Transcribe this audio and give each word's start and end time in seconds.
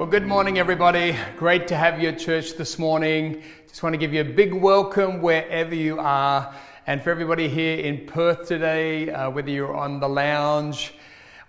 Well, 0.00 0.08
good 0.08 0.26
morning, 0.26 0.58
everybody. 0.58 1.14
Great 1.36 1.68
to 1.68 1.76
have 1.76 2.00
you 2.00 2.08
at 2.08 2.18
church 2.18 2.54
this 2.54 2.78
morning. 2.78 3.42
Just 3.68 3.82
want 3.82 3.92
to 3.92 3.98
give 3.98 4.14
you 4.14 4.22
a 4.22 4.24
big 4.24 4.54
welcome 4.54 5.20
wherever 5.20 5.74
you 5.74 5.98
are. 5.98 6.54
And 6.86 7.02
for 7.02 7.10
everybody 7.10 7.50
here 7.50 7.78
in 7.78 8.06
Perth 8.06 8.48
today, 8.48 9.10
uh, 9.10 9.28
whether 9.28 9.50
you're 9.50 9.76
on 9.76 10.00
the 10.00 10.08
lounge, 10.08 10.94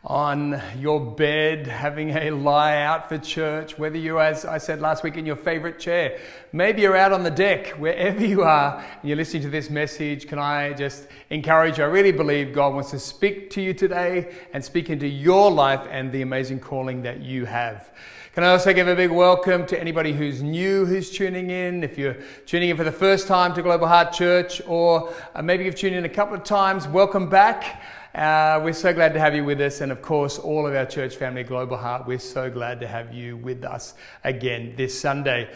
on 0.03 0.59
your 0.79 0.99
bed, 0.99 1.67
having 1.67 2.09
a 2.09 2.31
lie 2.31 2.77
out 2.77 3.07
for 3.07 3.19
church, 3.19 3.77
whether 3.77 3.97
you, 3.97 4.19
as 4.19 4.45
I 4.45 4.57
said 4.57 4.81
last 4.81 5.03
week, 5.03 5.15
in 5.15 5.27
your 5.27 5.35
favorite 5.35 5.77
chair, 5.77 6.19
maybe 6.51 6.81
you're 6.81 6.97
out 6.97 7.11
on 7.11 7.21
the 7.21 7.29
deck, 7.29 7.67
wherever 7.77 8.25
you 8.25 8.41
are, 8.41 8.77
and 8.79 9.07
you're 9.07 9.17
listening 9.17 9.43
to 9.43 9.49
this 9.49 9.69
message, 9.69 10.27
can 10.27 10.39
I 10.39 10.73
just 10.73 11.07
encourage 11.29 11.77
you? 11.77 11.83
I 11.83 11.87
really 11.87 12.11
believe 12.11 12.51
God 12.51 12.73
wants 12.73 12.89
to 12.91 12.99
speak 12.99 13.51
to 13.51 13.61
you 13.61 13.75
today 13.75 14.33
and 14.53 14.65
speak 14.65 14.89
into 14.89 15.07
your 15.07 15.51
life 15.51 15.87
and 15.91 16.11
the 16.11 16.23
amazing 16.23 16.61
calling 16.61 17.03
that 17.03 17.21
you 17.21 17.45
have. 17.45 17.91
Can 18.33 18.43
I 18.43 18.47
also 18.47 18.73
give 18.73 18.87
a 18.87 18.95
big 18.95 19.11
welcome 19.11 19.67
to 19.67 19.79
anybody 19.79 20.13
who's 20.13 20.41
new 20.41 20.85
who's 20.85 21.11
tuning 21.11 21.51
in? 21.51 21.83
If 21.83 21.97
you're 21.97 22.17
tuning 22.47 22.69
in 22.69 22.77
for 22.77 22.85
the 22.85 22.91
first 22.91 23.27
time 23.27 23.53
to 23.53 23.61
Global 23.61 23.87
Heart 23.87 24.13
Church, 24.13 24.61
or 24.65 25.13
uh, 25.35 25.41
maybe 25.43 25.65
you've 25.65 25.75
tuned 25.75 25.95
in 25.95 26.05
a 26.05 26.09
couple 26.09 26.35
of 26.35 26.43
times, 26.43 26.87
welcome 26.87 27.29
back. 27.29 27.83
Uh, 28.13 28.59
we're 28.61 28.73
so 28.73 28.93
glad 28.93 29.13
to 29.13 29.19
have 29.21 29.33
you 29.33 29.45
with 29.45 29.61
us, 29.61 29.79
and 29.79 29.89
of 29.89 30.01
course, 30.01 30.37
all 30.37 30.67
of 30.67 30.75
our 30.75 30.85
church 30.85 31.15
family, 31.15 31.43
Global 31.43 31.77
Heart, 31.77 32.05
we're 32.05 32.19
so 32.19 32.49
glad 32.49 32.81
to 32.81 32.87
have 32.87 33.13
you 33.13 33.37
with 33.37 33.63
us 33.63 33.93
again 34.25 34.73
this 34.75 34.99
Sunday. 34.99 35.49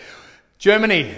Germany, 0.58 1.14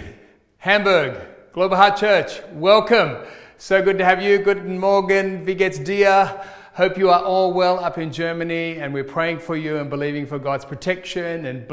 Hamburg, 0.57 1.15
Global 1.53 1.77
Heart 1.77 1.97
Church, 1.97 2.41
welcome. 2.53 3.17
So 3.59 3.83
good 3.83 3.99
to 3.99 4.03
have 4.03 4.19
you. 4.19 4.39
Guten 4.39 4.79
Morgen, 4.79 5.45
wie 5.45 5.53
geht's 5.53 5.77
dir? 5.77 6.43
Hope 6.77 6.95
you 6.95 7.09
are 7.09 7.23
all 7.23 7.53
well 7.53 7.83
up 7.83 7.97
in 7.97 8.13
Germany, 8.13 8.77
and 8.77 8.93
we're 8.93 9.03
praying 9.03 9.39
for 9.39 9.57
you 9.57 9.77
and 9.77 9.89
believing 9.89 10.27
for 10.27 10.37
God's 10.37 10.63
protection 10.63 11.47
and 11.47 11.67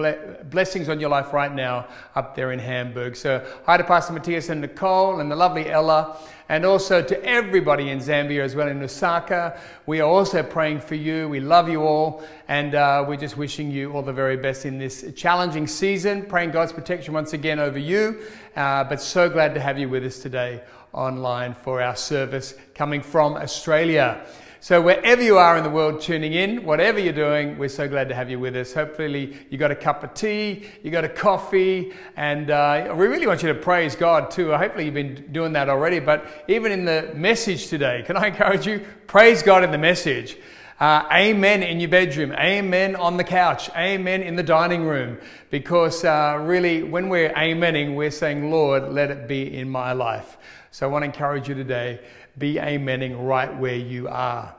blessings 0.49 0.89
on 0.89 0.99
your 0.99 1.11
life 1.11 1.35
right 1.35 1.55
now 1.55 1.89
up 2.15 2.35
there 2.35 2.53
in 2.53 2.59
Hamburg. 2.59 3.15
So, 3.15 3.47
hi 3.67 3.77
to 3.77 3.85
Pastor 3.85 4.15
Matthias 4.15 4.49
and 4.49 4.63
Nicole 4.63 5.21
and 5.21 5.31
the 5.31 5.37
lovely 5.37 5.69
Ella, 5.71 6.17
and 6.49 6.65
also 6.65 7.03
to 7.03 7.23
everybody 7.23 7.91
in 7.91 7.99
Zambia 7.99 8.41
as 8.41 8.55
well 8.55 8.67
in 8.67 8.81
Lusaka. 8.81 9.59
We 9.85 10.01
are 10.01 10.09
also 10.09 10.43
praying 10.43 10.81
for 10.81 10.95
you. 10.95 11.29
We 11.29 11.41
love 11.41 11.69
you 11.69 11.83
all, 11.83 12.25
and 12.49 12.75
uh, 12.75 13.05
we're 13.07 13.19
just 13.19 13.37
wishing 13.37 13.71
you 13.71 13.93
all 13.93 14.01
the 14.01 14.11
very 14.11 14.39
best 14.39 14.65
in 14.65 14.79
this 14.79 15.13
challenging 15.15 15.67
season. 15.67 16.25
Praying 16.25 16.53
God's 16.53 16.73
protection 16.73 17.13
once 17.13 17.35
again 17.35 17.59
over 17.59 17.79
you, 17.79 18.23
uh, 18.57 18.85
but 18.85 19.03
so 19.03 19.29
glad 19.29 19.53
to 19.53 19.61
have 19.61 19.79
you 19.79 19.91
with 19.91 20.03
us 20.03 20.21
today 20.21 20.63
online 20.95 21.53
for 21.53 21.83
our 21.83 21.95
service 21.95 22.55
coming 22.75 23.03
from 23.03 23.35
Australia. 23.35 24.25
So, 24.65 24.81
wherever 24.81 25.23
you 25.23 25.37
are 25.37 25.59
in 25.59 25.63
the 25.63 25.69
world 25.69 26.01
tuning 26.01 26.33
in, 26.33 26.65
whatever 26.65 26.99
you're 26.99 27.13
doing, 27.13 27.59
we're 27.59 27.69
so 27.69 27.87
glad 27.87 28.09
to 28.09 28.15
have 28.15 28.31
you 28.31 28.41
with 28.41 28.57
us. 28.57 28.73
Hopefully, 28.73 29.37
you 29.51 29.59
got 29.59 29.71
a 29.71 29.77
cup 29.77 30.03
of 30.03 30.15
tea, 30.15 30.65
you 30.83 30.91
got 30.91 31.05
a 31.05 31.09
coffee, 31.11 31.93
and 32.17 32.51
uh, 32.51 32.95
we 32.97 33.07
really 33.07 33.27
want 33.27 33.43
you 33.43 33.53
to 33.53 33.55
praise 33.55 33.95
God 33.95 34.31
too. 34.31 34.53
Hopefully, 34.53 34.87
you've 34.87 34.95
been 34.95 35.29
doing 35.33 35.53
that 35.53 35.69
already. 35.69 35.99
But 35.99 36.47
even 36.49 36.73
in 36.73 36.87
the 36.87 37.13
message 37.15 37.67
today, 37.67 38.05
can 38.07 38.17
I 38.17 38.29
encourage 38.29 38.67
you? 38.67 38.83
Praise 39.07 39.43
God 39.43 39.65
in 39.65 39.71
the 39.71 39.77
message. 39.77 40.39
Uh, 40.81 41.07
amen 41.13 41.63
in 41.63 41.79
your 41.79 41.91
bedroom. 41.91 42.33
Amen 42.33 42.97
on 42.97 43.19
the 43.19 43.25
couch. 43.25 43.69
Amen 43.77 44.23
in 44.23 44.35
the 44.35 44.43
dining 44.43 44.85
room. 44.85 45.19
Because 45.51 46.07
uh, 46.07 46.43
really, 46.43 46.83
when 46.83 47.11
we're 47.11 47.35
amening, 47.35 47.97
we're 47.97 48.11
saying, 48.11 48.51
Lord, 48.51 48.95
let 48.95 49.11
it 49.11 49.29
be 49.29 49.59
in 49.59 49.69
my 49.69 49.93
life. 49.93 50.39
So 50.71 50.89
I 50.89 50.91
want 50.91 51.03
to 51.03 51.07
encourage 51.07 51.49
you 51.51 51.55
today 51.55 52.01
be 52.39 52.55
amening 52.55 53.27
right 53.27 53.55
where 53.57 53.77
you 53.77 54.09
are. 54.09 54.55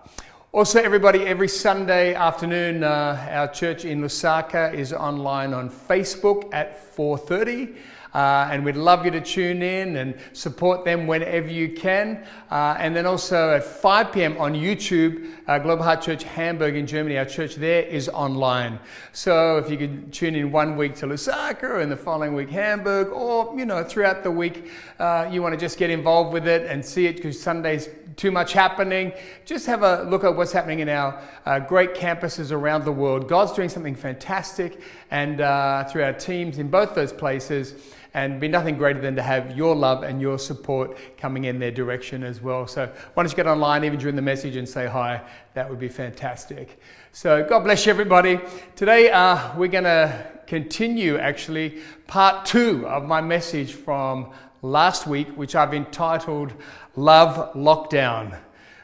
Also, 0.52 0.82
everybody, 0.82 1.26
every 1.26 1.50
Sunday 1.50 2.14
afternoon, 2.14 2.84
uh, 2.84 3.28
our 3.30 3.50
church 3.50 3.84
in 3.84 4.02
Lusaka 4.02 4.74
is 4.74 4.94
online 4.94 5.54
on 5.54 5.70
Facebook 5.70 6.48
at 6.54 6.96
4:30. 6.96 7.76
Uh, 8.16 8.48
and 8.50 8.64
we'd 8.64 8.78
love 8.78 9.04
you 9.04 9.12
to 9.12 9.20
tune 9.20 9.62
in 9.62 9.98
and 9.98 10.16
support 10.32 10.86
them 10.86 11.06
whenever 11.06 11.50
you 11.50 11.74
can. 11.74 12.26
Uh, 12.50 12.78
and 12.80 12.96
then 12.96 13.06
also 13.06 13.52
at 13.52 13.64
5 13.66 14.14
p.m. 14.14 14.38
on 14.38 14.54
YouTube, 14.54 15.32
uh, 15.50 15.60
Global 15.60 15.84
Heart 15.84 16.02
Church 16.02 16.24
Hamburg 16.24 16.78
in 16.78 16.88
Germany, 16.88 17.18
our 17.18 17.26
church 17.26 17.56
there 17.56 17.82
is 17.82 18.08
online. 18.08 18.80
So 19.12 19.58
if 19.58 19.70
you 19.70 19.76
could 19.76 20.14
tune 20.14 20.34
in 20.36 20.50
one 20.50 20.78
week 20.78 20.96
to 20.96 21.08
Lusaka 21.08 21.82
and 21.82 21.92
the 21.92 21.98
following 21.98 22.34
week 22.34 22.50
Hamburg, 22.50 23.10
or 23.10 23.54
you 23.60 23.66
know 23.66 23.84
throughout 23.84 24.24
the 24.24 24.32
week, 24.32 24.72
uh, 24.98 25.30
you 25.30 25.42
want 25.42 25.54
to 25.54 25.60
just 25.60 25.78
get 25.78 25.90
involved 25.90 26.32
with 26.32 26.48
it 26.48 26.66
and 26.68 26.86
see 26.86 27.08
it 27.08 27.18
because 27.18 27.38
Sundays 27.42 27.90
too 28.16 28.32
much 28.32 28.54
happening. 28.54 29.12
Just 29.46 29.66
have 29.66 29.84
a 29.84 30.04
look 30.04 30.24
at 30.24 30.36
what's 30.36 30.52
happening 30.52 30.80
in 30.80 30.90
our 30.90 31.22
uh, 31.46 31.60
great 31.60 31.94
campuses 31.94 32.52
around 32.52 32.86
the 32.86 32.92
world. 32.92 33.28
God's 33.28 33.54
doing 33.54 33.70
something 33.70 33.96
fantastic, 33.96 34.80
and 35.12 35.42
uh, 35.42 35.84
through 35.86 36.04
our 36.04 36.14
teams 36.14 36.58
in 36.58 36.70
both 36.70 36.96
those 36.96 37.14
places 37.14 37.76
and 38.16 38.40
be 38.40 38.48
nothing 38.48 38.78
greater 38.78 39.02
than 39.02 39.14
to 39.18 39.22
have 39.22 39.58
your 39.58 39.76
love 39.76 40.04
and 40.04 40.22
your 40.22 40.40
support 40.40 40.98
coming 41.18 41.44
in 41.44 41.60
their 41.60 41.70
direction 41.70 42.24
as 42.24 42.42
well. 42.42 42.66
So 42.66 42.86
why 43.14 43.24
don't 43.24 43.30
you 43.30 43.36
get 43.36 43.46
online 43.46 43.84
even 43.84 44.00
during 44.00 44.16
the 44.16 44.22
message 44.22 44.56
and 44.56 44.68
say 44.68 44.88
hi? 44.88 45.22
That 45.54 45.70
would 45.70 45.80
be 45.80 45.90
fantastic. 45.90 46.80
So 47.12 47.44
God 47.44 47.66
bless 47.66 47.86
you, 47.86 47.90
everybody. 47.90 48.40
Today 48.78 49.12
uh, 49.12 49.58
we're 49.58 49.68
going 49.68 49.84
to 49.84 50.28
continue 50.48 51.18
actually 51.18 51.82
part 52.08 52.46
two 52.46 52.88
of 52.88 53.04
my 53.06 53.20
message 53.20 53.74
from 53.74 54.32
last 54.72 55.08
week, 55.08 55.30
which 55.30 55.56
I've 55.56 55.74
entitled 55.74 56.54
Love 56.96 57.54
Lockdown. 57.54 58.38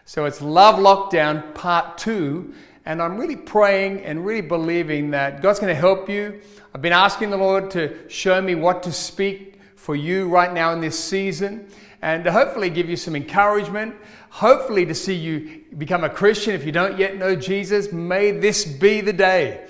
So 0.06 0.25
it's 0.25 0.42
Love 0.42 0.75
Lockdown 0.75 1.53
part 1.53 1.97
two. 1.97 2.53
And 2.86 3.02
I'm 3.02 3.18
really 3.18 3.36
praying 3.36 4.03
and 4.03 4.25
really 4.25 4.41
believing 4.41 5.12
that 5.12 5.41
God's 5.41 5.59
going 5.59 5.74
to 5.74 5.80
help 5.80 6.09
you 6.09 6.41
I've 6.74 6.81
been 6.81 6.94
asking 6.94 7.31
the 7.31 7.38
Lord 7.38 7.70
to 7.72 8.09
show 8.09 8.41
me 8.41 8.56
what 8.56 8.84
to 8.84 8.94
speak 8.94 9.59
for 9.75 9.94
you 9.94 10.30
right 10.30 10.53
now 10.53 10.72
in 10.72 10.80
this 10.80 10.97
season 10.97 11.68
and 12.02 12.24
to 12.24 12.31
hopefully 12.31 12.70
give 12.70 12.90
you 12.90 12.96
some 12.96 13.14
encouragement, 13.14 13.94
hopefully 14.30 14.86
to 14.86 14.96
see 14.96 15.14
you 15.14 15.66
become 15.78 16.06
a 16.06 16.09
Christian 16.09 16.56
if 16.56 16.66
you 16.66 16.72
don't 16.72 16.97
yet 16.97 17.18
know 17.18 17.36
Jesus. 17.36 17.91
May 17.91 18.31
this 18.31 18.64
be 18.64 19.02
the 19.02 19.12
day. 19.12 19.68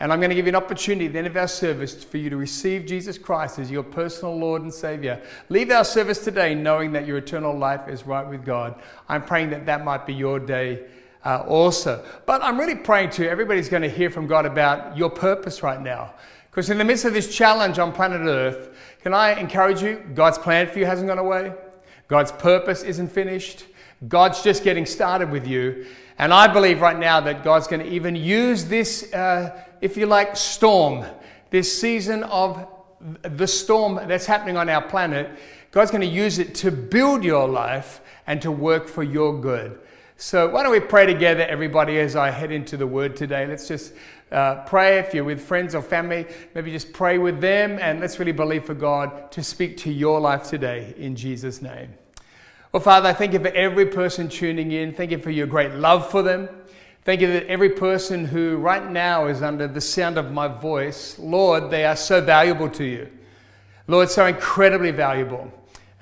And 0.00 0.12
I'm 0.12 0.20
going 0.20 0.30
to 0.30 0.36
give 0.36 0.46
you 0.46 0.50
an 0.50 0.56
opportunity 0.56 1.06
at 1.06 1.12
the 1.12 1.18
end 1.18 1.26
of 1.26 1.36
our 1.36 1.48
service 1.48 2.04
for 2.04 2.18
you 2.18 2.30
to 2.30 2.36
receive 2.36 2.86
Jesus 2.86 3.18
Christ 3.18 3.58
as 3.58 3.70
your 3.70 3.82
personal 3.82 4.36
Lord 4.36 4.62
and 4.62 4.72
Savior. 4.72 5.20
Leave 5.48 5.70
our 5.70 5.84
service 5.84 6.18
today 6.22 6.54
knowing 6.54 6.92
that 6.92 7.06
your 7.06 7.18
eternal 7.18 7.56
life 7.56 7.88
is 7.88 8.06
right 8.06 8.26
with 8.26 8.44
God. 8.44 8.80
I'm 9.08 9.24
praying 9.24 9.50
that 9.50 9.66
that 9.66 9.84
might 9.84 10.06
be 10.06 10.14
your 10.14 10.38
day 10.38 10.86
uh, 11.24 11.44
also. 11.48 12.04
But 12.26 12.42
I'm 12.44 12.58
really 12.58 12.76
praying 12.76 13.10
too, 13.10 13.24
everybody's 13.24 13.68
going 13.68 13.82
to 13.82 13.90
hear 13.90 14.10
from 14.10 14.28
God 14.28 14.46
about 14.46 14.96
your 14.96 15.10
purpose 15.10 15.62
right 15.62 15.80
now. 15.80 16.14
Because 16.50 16.70
in 16.70 16.78
the 16.78 16.84
midst 16.84 17.04
of 17.04 17.12
this 17.12 17.34
challenge 17.34 17.78
on 17.78 17.92
planet 17.92 18.20
Earth, 18.20 18.76
can 19.02 19.14
I 19.14 19.38
encourage 19.38 19.82
you? 19.82 20.02
God's 20.14 20.38
plan 20.38 20.68
for 20.68 20.78
you 20.78 20.86
hasn't 20.86 21.08
gone 21.08 21.18
away. 21.18 21.52
God's 22.08 22.32
purpose 22.32 22.82
isn't 22.82 23.08
finished. 23.08 23.66
God's 24.06 24.42
just 24.42 24.62
getting 24.62 24.86
started 24.86 25.30
with 25.30 25.46
you. 25.46 25.86
And 26.18 26.32
I 26.32 26.52
believe 26.52 26.80
right 26.80 26.98
now 26.98 27.20
that 27.20 27.44
God's 27.44 27.68
going 27.68 27.80
to 27.80 27.88
even 27.88 28.16
use 28.16 28.64
this, 28.64 29.12
uh, 29.12 29.62
if 29.80 29.96
you 29.96 30.06
like, 30.06 30.36
storm, 30.36 31.04
this 31.50 31.80
season 31.80 32.22
of 32.24 32.66
the 33.22 33.46
storm 33.46 34.00
that's 34.08 34.26
happening 34.26 34.56
on 34.56 34.68
our 34.68 34.82
planet. 34.82 35.30
God's 35.70 35.90
going 35.90 36.00
to 36.02 36.06
use 36.06 36.38
it 36.38 36.54
to 36.56 36.70
build 36.70 37.24
your 37.24 37.48
life 37.48 38.00
and 38.26 38.40
to 38.42 38.50
work 38.50 38.88
for 38.88 39.02
your 39.02 39.40
good. 39.40 39.78
So, 40.16 40.48
why 40.48 40.64
don't 40.64 40.72
we 40.72 40.80
pray 40.80 41.06
together, 41.06 41.42
everybody, 41.42 42.00
as 42.00 42.16
I 42.16 42.30
head 42.30 42.50
into 42.50 42.76
the 42.76 42.86
word 42.86 43.14
today? 43.14 43.46
Let's 43.46 43.68
just 43.68 43.92
uh, 44.32 44.64
pray 44.64 44.98
if 44.98 45.14
you're 45.14 45.22
with 45.22 45.40
friends 45.40 45.76
or 45.76 45.82
family, 45.82 46.26
maybe 46.54 46.72
just 46.72 46.92
pray 46.92 47.18
with 47.18 47.40
them 47.40 47.78
and 47.80 48.00
let's 48.00 48.18
really 48.18 48.32
believe 48.32 48.64
for 48.64 48.74
God 48.74 49.30
to 49.32 49.44
speak 49.44 49.76
to 49.78 49.92
your 49.92 50.20
life 50.20 50.42
today 50.42 50.92
in 50.98 51.14
Jesus' 51.14 51.62
name. 51.62 51.94
Well, 52.72 52.82
Father, 52.82 53.10
I 53.10 53.12
thank 53.12 53.32
you 53.32 53.38
for 53.38 53.48
every 53.48 53.86
person 53.86 54.28
tuning 54.28 54.72
in. 54.72 54.92
Thank 54.92 55.12
you 55.12 55.18
for 55.18 55.30
your 55.30 55.46
great 55.46 55.74
love 55.74 56.10
for 56.10 56.22
them. 56.22 56.48
Thank 57.08 57.22
you 57.22 57.32
that 57.32 57.46
every 57.46 57.70
person 57.70 58.26
who 58.26 58.58
right 58.58 58.86
now 58.90 59.28
is 59.28 59.40
under 59.40 59.66
the 59.66 59.80
sound 59.80 60.18
of 60.18 60.30
my 60.30 60.46
voice, 60.46 61.18
Lord, 61.18 61.70
they 61.70 61.86
are 61.86 61.96
so 61.96 62.20
valuable 62.20 62.68
to 62.68 62.84
you. 62.84 63.08
Lord, 63.86 64.10
so 64.10 64.26
incredibly 64.26 64.90
valuable. 64.90 65.50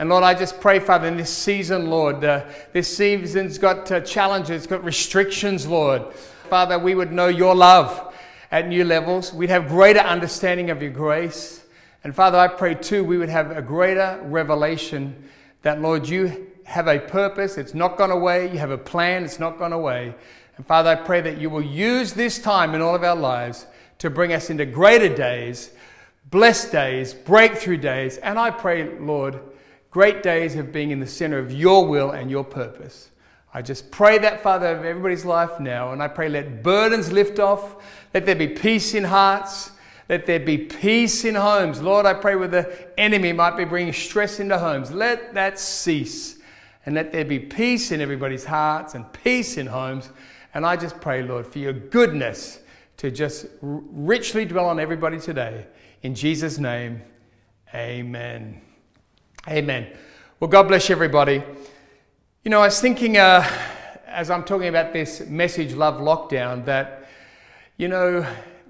And 0.01 0.09
Lord, 0.09 0.25
I 0.25 0.35
just 0.35 0.61
pray, 0.61 0.81
Father, 0.81 1.07
in 1.07 1.17
this 1.17 1.31
season, 1.31 1.91
Lord, 1.91 2.25
uh, 2.25 2.45
this 2.73 2.97
season's 2.97 3.57
got 3.57 3.89
uh, 3.93 4.01
challenges, 4.01 4.67
got 4.67 4.83
restrictions, 4.83 5.65
Lord. 5.65 6.13
Father, 6.51 6.77
we 6.77 6.97
would 6.97 7.13
know 7.13 7.29
your 7.29 7.55
love 7.55 8.13
at 8.51 8.67
new 8.67 8.85
levels. 8.85 9.33
We'd 9.33 9.51
have 9.51 9.69
greater 9.69 10.01
understanding 10.01 10.71
of 10.71 10.83
your 10.83 10.91
grace. 10.91 11.65
And 12.03 12.17
Father, 12.17 12.37
I 12.37 12.49
pray 12.49 12.75
too, 12.75 13.05
we 13.05 13.17
would 13.17 13.29
have 13.29 13.57
a 13.57 13.63
greater 13.63 14.19
revelation 14.25 15.29
that, 15.63 15.81
Lord, 15.81 16.09
you 16.09 16.49
have 16.65 16.89
a 16.89 16.99
purpose. 16.99 17.59
It's 17.59 17.75
not 17.75 17.97
gone 17.97 18.11
away. 18.11 18.51
You 18.51 18.59
have 18.59 18.73
a 18.73 18.79
plan. 18.79 19.25
It's 19.25 19.39
not 19.39 19.57
gone 19.57 19.73
away. 19.73 20.17
And 20.57 20.67
Father, 20.67 20.91
I 20.91 20.95
pray 20.95 21.21
that 21.21 21.39
you 21.39 21.51
will 21.51 21.63
use 21.63 22.13
this 22.13 22.39
time 22.39 22.75
in 22.75 22.81
all 22.81 22.95
of 22.95 23.05
our 23.05 23.17
lives 23.17 23.67
to 23.99 24.11
bring 24.11 24.33
us 24.33 24.51
into 24.51 24.67
greater 24.67 25.15
days, 25.15 25.71
blessed 26.31 26.73
days, 26.73 27.15
breakthrough 27.15 27.77
days. 27.77 28.17
And 28.19 28.39
I 28.39 28.51
pray, 28.51 28.99
Lord, 28.99 29.41
great 29.91 30.23
days 30.23 30.57
of 30.57 30.73
being 30.73 30.91
in 30.91 31.01
the 31.01 31.07
center 31.07 31.39
of 31.39 31.53
your 31.53 31.87
will 31.87 32.11
and 32.11 32.31
your 32.31 32.45
purpose. 32.45 33.11
I 33.55 33.63
just 33.63 33.91
pray 33.91 34.19
that, 34.19 34.43
Father, 34.43 34.67
of 34.67 34.85
everybody's 34.85 35.25
life 35.25 35.61
now, 35.61 35.93
and 35.93 36.03
I 36.03 36.09
pray 36.09 36.29
let 36.29 36.63
burdens 36.63 37.11
lift 37.11 37.39
off, 37.39 37.77
let 38.13 38.27
there 38.27 38.35
be 38.35 38.49
peace 38.49 38.93
in 38.95 39.05
hearts, 39.05 39.71
Let 40.09 40.27
there 40.27 40.41
be 40.41 40.59
peace 40.59 41.25
in 41.25 41.35
homes. 41.35 41.83
Lord, 41.83 42.07
I 42.07 42.15
pray 42.15 42.37
where 42.37 42.49
the 42.49 42.89
enemy 42.99 43.33
might 43.33 43.57
be 43.57 43.65
bringing 43.65 43.93
stress 43.93 44.39
into 44.39 44.59
homes. 44.59 44.91
Let 44.93 45.35
that 45.35 45.59
cease. 45.59 46.39
And 46.85 46.95
let 46.95 47.11
there 47.11 47.25
be 47.25 47.41
peace 47.41 47.91
in 47.91 48.01
everybody's 48.01 48.45
hearts 48.45 48.95
and 48.95 49.13
peace 49.13 49.57
in 49.57 49.67
homes. 49.67 50.11
And 50.57 50.65
I 50.65 50.75
just 50.75 51.03
pray, 51.03 51.23
Lord, 51.23 51.47
for 51.47 51.59
your 51.59 51.75
goodness 51.75 52.61
to 52.97 53.11
just 53.11 53.45
richly 53.61 54.47
dwell 54.47 54.71
on 54.71 54.81
everybody 54.81 55.21
today. 55.21 55.67
In 56.01 56.15
Jesus' 56.15 56.57
name, 56.57 57.03
amen. 57.75 58.63
Amen. 59.47 59.87
Well, 60.41 60.49
God 60.49 60.63
bless 60.69 60.89
everybody. 60.89 61.43
You 62.43 62.51
know, 62.51 62.61
I 62.63 62.69
was 62.69 62.81
thinking 62.81 63.19
uh, 63.19 63.47
as 64.07 64.31
I'm 64.31 64.45
talking 64.45 64.69
about 64.69 64.95
this 64.95 65.27
message, 65.27 65.75
Love 65.75 66.01
Lockdown, 66.01 66.65
that, 66.65 67.07
you 67.77 67.89
know, 67.89 68.27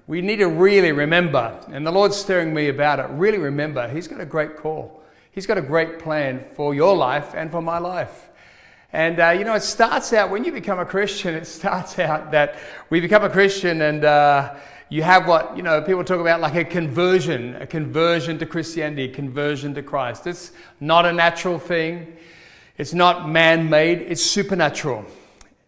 we 0.07 0.21
need 0.21 0.39
to 0.39 0.49
really 0.49 0.91
remember, 0.91 1.57
and 1.69 1.87
the 1.87 1.91
Lord's 1.91 2.17
stirring 2.17 2.53
me 2.53 2.67
about 2.67 2.99
it, 2.99 3.07
really 3.11 3.37
remember, 3.37 3.87
He's 3.87 4.09
got 4.09 4.19
a 4.19 4.25
great 4.25 4.57
call. 4.57 5.03
He's 5.31 5.45
got 5.45 5.57
a 5.57 5.61
great 5.61 5.99
plan 5.99 6.43
for 6.53 6.75
your 6.75 6.97
life 6.97 7.33
and 7.33 7.49
for 7.49 7.61
my 7.61 7.77
life. 7.77 8.26
And, 8.97 9.19
uh, 9.19 9.29
you 9.29 9.45
know, 9.45 9.53
it 9.53 9.61
starts 9.61 10.11
out, 10.11 10.31
when 10.31 10.43
you 10.43 10.51
become 10.51 10.79
a 10.79 10.85
Christian, 10.85 11.35
it 11.35 11.45
starts 11.45 11.99
out 11.99 12.31
that 12.31 12.55
we 12.89 12.99
become 12.99 13.23
a 13.23 13.29
Christian 13.29 13.83
and 13.83 14.03
uh, 14.03 14.55
you 14.89 15.03
have 15.03 15.27
what, 15.27 15.55
you 15.55 15.61
know, 15.61 15.79
people 15.83 16.03
talk 16.03 16.19
about 16.19 16.41
like 16.41 16.55
a 16.55 16.65
conversion, 16.65 17.55
a 17.57 17.67
conversion 17.67 18.39
to 18.39 18.47
Christianity, 18.47 19.03
a 19.03 19.13
conversion 19.13 19.75
to 19.75 19.83
Christ. 19.83 20.25
It's 20.25 20.51
not 20.79 21.05
a 21.05 21.13
natural 21.13 21.59
thing. 21.59 22.17
It's 22.79 22.95
not 22.95 23.29
man 23.29 23.69
made, 23.69 24.01
it's 24.01 24.23
supernatural. 24.23 25.05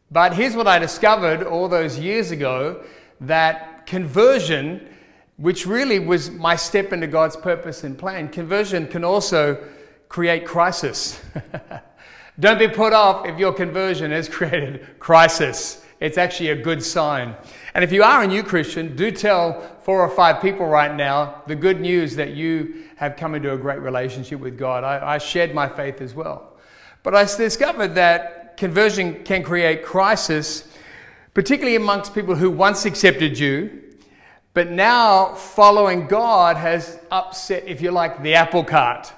But 0.10 0.34
here's 0.34 0.56
what 0.56 0.66
I 0.66 0.80
discovered 0.80 1.44
all 1.44 1.70
those 1.70 2.00
years 2.00 2.32
ago 2.32 2.84
that 3.22 3.86
conversion, 3.86 4.90
which 5.38 5.68
really 5.68 6.00
was 6.00 6.32
my 6.32 6.56
step 6.56 6.92
into 6.94 7.06
God's 7.06 7.36
purpose 7.36 7.84
and 7.84 7.96
plan, 7.96 8.30
conversion 8.30 8.88
can 8.88 9.04
also 9.04 9.64
create 10.08 10.48
crisis. 10.48 11.22
Don't 12.40 12.60
be 12.60 12.68
put 12.68 12.94
off 12.94 13.26
if 13.26 13.38
your 13.38 13.54
conversion 13.54 14.12
has 14.12 14.30
created 14.38 15.00
crisis. 15.00 15.86
It's 16.00 16.18
actually 16.18 16.50
a 16.50 16.56
good 16.56 16.82
sign. 16.82 17.36
And 17.74 17.84
if 17.84 17.92
you 17.92 18.04
are 18.04 18.24
a 18.24 18.28
new 18.28 18.42
Christian, 18.42 18.96
do 18.96 19.12
tell 19.12 19.62
four 19.82 20.02
or 20.02 20.10
five 20.10 20.42
people 20.42 20.66
right 20.66 20.96
now 20.96 21.44
the 21.48 21.56
good 21.56 21.82
news 21.82 22.16
that 22.16 22.32
you 22.32 22.86
have 22.96 23.18
come 23.18 23.36
into 23.36 23.54
a 23.54 23.58
great 23.58 23.80
relationship 23.80 24.40
with 24.40 24.58
God. 24.58 24.84
I, 24.84 25.16
I 25.16 25.18
shared 25.18 25.54
my 25.54 25.68
faith 25.68 26.00
as 26.00 26.16
well. 26.16 26.58
But 27.04 27.16
I 27.16 27.24
discovered 27.26 27.96
that 27.96 28.56
conversion 28.58 29.24
can 29.24 29.44
create 29.44 29.84
crisis 29.84 30.70
particularly 31.34 31.76
amongst 31.76 32.14
people 32.14 32.36
who 32.36 32.50
once 32.50 32.86
accepted 32.86 33.38
you, 33.38 33.82
but 34.54 34.70
now 34.70 35.34
following 35.36 36.08
God 36.08 36.58
has 36.58 37.00
upset, 37.12 37.64
if 37.66 37.82
you 37.82 37.92
like, 37.92 38.22
the 38.24 38.34
apple 38.34 38.64
cart. 38.64 39.14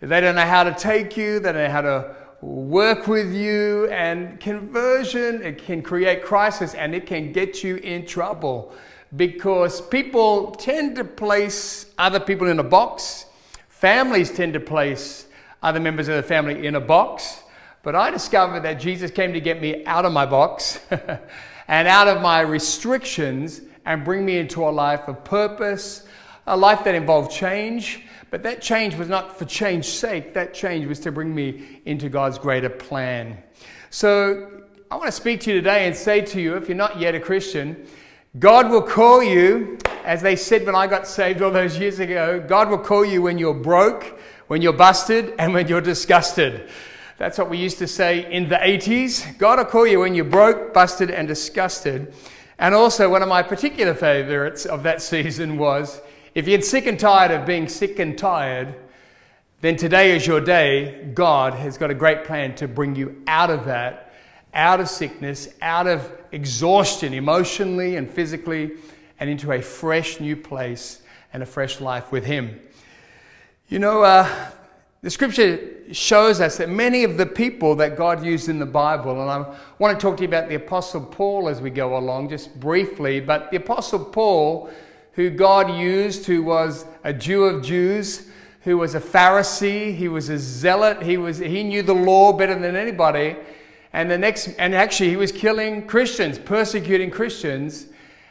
They 0.00 0.20
don't 0.20 0.34
know 0.34 0.42
how 0.42 0.64
to 0.64 0.74
take 0.74 1.16
you, 1.16 1.40
they 1.40 1.52
don't 1.52 1.64
know 1.64 1.70
how 1.70 1.80
to 1.80 2.16
work 2.40 3.06
with 3.06 3.34
you, 3.34 3.88
and 3.90 4.38
conversion, 4.40 5.42
it 5.42 5.58
can 5.58 5.82
create 5.82 6.24
crisis 6.24 6.74
and 6.74 6.94
it 6.94 7.06
can 7.06 7.32
get 7.32 7.64
you 7.64 7.76
in 7.76 8.06
trouble 8.06 8.74
because 9.14 9.80
people 9.80 10.50
tend 10.52 10.96
to 10.96 11.04
place 11.04 11.86
other 11.98 12.20
people 12.20 12.48
in 12.48 12.58
a 12.58 12.64
box. 12.64 13.26
Families 13.68 14.30
tend 14.30 14.52
to 14.54 14.60
place 14.60 15.26
other 15.62 15.80
members 15.80 16.08
of 16.08 16.16
the 16.16 16.22
family 16.22 16.66
in 16.66 16.74
a 16.74 16.80
box. 16.80 17.42
But 17.82 17.94
I 17.94 18.10
discovered 18.10 18.60
that 18.60 18.74
Jesus 18.74 19.10
came 19.10 19.32
to 19.32 19.40
get 19.40 19.60
me 19.60 19.84
out 19.84 20.04
of 20.04 20.12
my 20.12 20.26
box 20.26 20.80
and 21.68 21.88
out 21.88 22.08
of 22.08 22.20
my 22.20 22.40
restrictions 22.40 23.60
and 23.84 24.04
bring 24.04 24.24
me 24.24 24.38
into 24.38 24.66
a 24.66 24.70
life 24.70 25.06
of 25.06 25.24
purpose, 25.24 26.06
a 26.46 26.56
life 26.56 26.82
that 26.84 26.94
involved 26.94 27.30
change. 27.30 28.02
But 28.36 28.42
that 28.42 28.60
change 28.60 28.96
was 28.96 29.08
not 29.08 29.38
for 29.38 29.46
change's 29.46 29.90
sake, 29.90 30.34
that 30.34 30.52
change 30.52 30.84
was 30.86 31.00
to 31.00 31.10
bring 31.10 31.34
me 31.34 31.80
into 31.86 32.10
God's 32.10 32.36
greater 32.36 32.68
plan. 32.68 33.42
So 33.88 34.60
I 34.90 34.96
want 34.96 35.06
to 35.06 35.12
speak 35.12 35.40
to 35.40 35.50
you 35.50 35.56
today 35.56 35.86
and 35.86 35.96
say 35.96 36.20
to 36.20 36.38
you, 36.38 36.54
if 36.54 36.68
you're 36.68 36.76
not 36.76 37.00
yet 37.00 37.14
a 37.14 37.18
Christian, 37.18 37.86
God 38.38 38.70
will 38.70 38.82
call 38.82 39.22
you, 39.22 39.78
as 40.04 40.20
they 40.20 40.36
said 40.36 40.66
when 40.66 40.74
I 40.74 40.86
got 40.86 41.06
saved 41.06 41.40
all 41.40 41.50
those 41.50 41.78
years 41.78 41.98
ago, 41.98 42.38
God 42.46 42.68
will 42.68 42.76
call 42.76 43.06
you 43.06 43.22
when 43.22 43.38
you're 43.38 43.54
broke, 43.54 44.20
when 44.48 44.60
you're 44.60 44.74
busted, 44.74 45.32
and 45.38 45.54
when 45.54 45.66
you're 45.66 45.80
disgusted. 45.80 46.68
That's 47.16 47.38
what 47.38 47.48
we 47.48 47.56
used 47.56 47.78
to 47.78 47.86
say 47.86 48.30
in 48.30 48.50
the 48.50 48.56
80s. 48.56 49.38
God 49.38 49.60
will 49.60 49.64
call 49.64 49.86
you 49.86 50.00
when 50.00 50.14
you're 50.14 50.26
broke, 50.26 50.74
busted, 50.74 51.10
and 51.10 51.26
disgusted. 51.26 52.12
And 52.58 52.74
also, 52.74 53.08
one 53.08 53.22
of 53.22 53.30
my 53.30 53.42
particular 53.42 53.94
favorites 53.94 54.66
of 54.66 54.82
that 54.82 55.00
season 55.10 55.56
was 55.56 56.02
if 56.36 56.46
you're 56.46 56.60
sick 56.60 56.86
and 56.86 57.00
tired 57.00 57.30
of 57.30 57.46
being 57.46 57.66
sick 57.66 57.98
and 57.98 58.16
tired, 58.18 58.74
then 59.62 59.74
today 59.74 60.14
is 60.14 60.26
your 60.26 60.38
day. 60.38 61.08
God 61.14 61.54
has 61.54 61.78
got 61.78 61.90
a 61.90 61.94
great 61.94 62.24
plan 62.24 62.54
to 62.56 62.68
bring 62.68 62.94
you 62.94 63.22
out 63.26 63.48
of 63.48 63.64
that, 63.64 64.12
out 64.52 64.78
of 64.78 64.90
sickness, 64.90 65.48
out 65.62 65.86
of 65.86 66.12
exhaustion 66.32 67.14
emotionally 67.14 67.96
and 67.96 68.10
physically, 68.10 68.72
and 69.18 69.30
into 69.30 69.50
a 69.50 69.62
fresh 69.62 70.20
new 70.20 70.36
place 70.36 71.00
and 71.32 71.42
a 71.42 71.46
fresh 71.46 71.80
life 71.80 72.12
with 72.12 72.26
Him. 72.26 72.60
You 73.68 73.78
know, 73.78 74.02
uh, 74.02 74.50
the 75.00 75.08
scripture 75.08 75.58
shows 75.90 76.42
us 76.42 76.58
that 76.58 76.68
many 76.68 77.02
of 77.04 77.16
the 77.16 77.24
people 77.24 77.74
that 77.76 77.96
God 77.96 78.22
used 78.22 78.50
in 78.50 78.58
the 78.58 78.66
Bible, 78.66 79.22
and 79.22 79.30
I 79.30 79.56
want 79.78 79.98
to 79.98 80.02
talk 80.02 80.18
to 80.18 80.22
you 80.22 80.28
about 80.28 80.50
the 80.50 80.56
Apostle 80.56 81.00
Paul 81.00 81.48
as 81.48 81.62
we 81.62 81.70
go 81.70 81.96
along, 81.96 82.28
just 82.28 82.60
briefly, 82.60 83.20
but 83.20 83.50
the 83.50 83.56
Apostle 83.56 84.04
Paul, 84.04 84.68
who 85.16 85.30
God 85.30 85.74
used, 85.76 86.26
who 86.26 86.42
was 86.42 86.84
a 87.02 87.12
Jew 87.12 87.44
of 87.44 87.64
Jews, 87.64 88.28
who 88.60 88.76
was 88.76 88.94
a 88.94 89.00
Pharisee, 89.00 89.96
he 89.96 90.08
was 90.08 90.28
a 90.28 90.38
zealot, 90.38 91.02
he, 91.02 91.16
was, 91.16 91.38
he 91.38 91.64
knew 91.64 91.82
the 91.82 91.94
law 91.94 92.32
better 92.32 92.54
than 92.54 92.76
anybody, 92.76 93.36
and, 93.92 94.10
the 94.10 94.18
next, 94.18 94.48
and 94.58 94.74
actually 94.74 95.08
he 95.08 95.16
was 95.16 95.32
killing 95.32 95.86
Christians, 95.86 96.38
persecuting 96.38 97.10
Christians, 97.10 97.86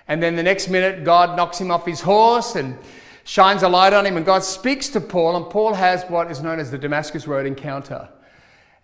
and 0.07 0.21
then 0.21 0.35
the 0.35 0.43
next 0.43 0.69
minute 0.69 1.03
God 1.03 1.35
knocks 1.35 1.59
him 1.59 1.71
off 1.71 1.87
his 1.87 2.01
horse 2.01 2.55
and 2.55 2.77
shines 3.23 3.63
a 3.63 3.69
light 3.69 3.91
on 3.91 4.05
him, 4.05 4.17
and 4.17 4.25
God 4.25 4.43
speaks 4.43 4.89
to 4.89 5.01
Paul, 5.01 5.35
and 5.35 5.49
Paul 5.49 5.73
has 5.73 6.03
what 6.03 6.29
is 6.29 6.41
known 6.41 6.59
as 6.59 6.69
the 6.69 6.77
Damascus 6.77 7.25
Road 7.25 7.47
encounter. 7.47 8.07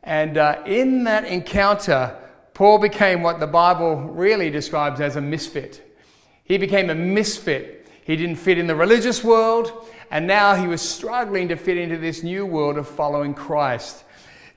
And 0.02 0.40
uh, 0.40 0.64
in 0.66 1.04
that 1.04 1.26
encounter, 1.26 2.18
Paul 2.56 2.80
became 2.80 3.22
what 3.22 3.40
the 3.40 3.46
Bible 3.46 3.98
really 3.98 4.50
describes 4.50 5.00
as 5.00 5.16
a 5.16 5.22
misfit. 5.22 5.96
He 6.44 6.58
became 6.58 6.90
a 6.90 6.96
misfit. 6.96 7.81
He 8.04 8.16
didn't 8.16 8.38
fit 8.38 8.58
in 8.58 8.68
the 8.68 8.76
religious 8.76 9.24
world, 9.24 9.88
and 10.10 10.28
now 10.28 10.56
he 10.56 10.68
was 10.68 10.82
struggling 10.82 11.48
to 11.50 11.56
fit 11.56 11.78
into 11.78 11.98
this 11.98 12.24
new 12.24 12.46
world 12.46 12.78
of 12.78 12.88
following 12.88 13.34
Christ. 13.34 14.04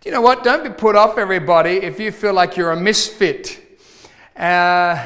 Do 0.01 0.09
you 0.09 0.15
know 0.15 0.23
what? 0.23 0.45
Don't 0.45 0.65
be 0.65 0.71
put 0.71 0.97
off, 0.97 1.19
everybody, 1.19 1.77
if 1.77 2.01
you 2.01 2.11
feel 2.13 2.33
like 2.33 2.57
you're 2.57 2.73
a 2.73 2.77
misfit. 2.77 3.61
Uh, 4.37 4.41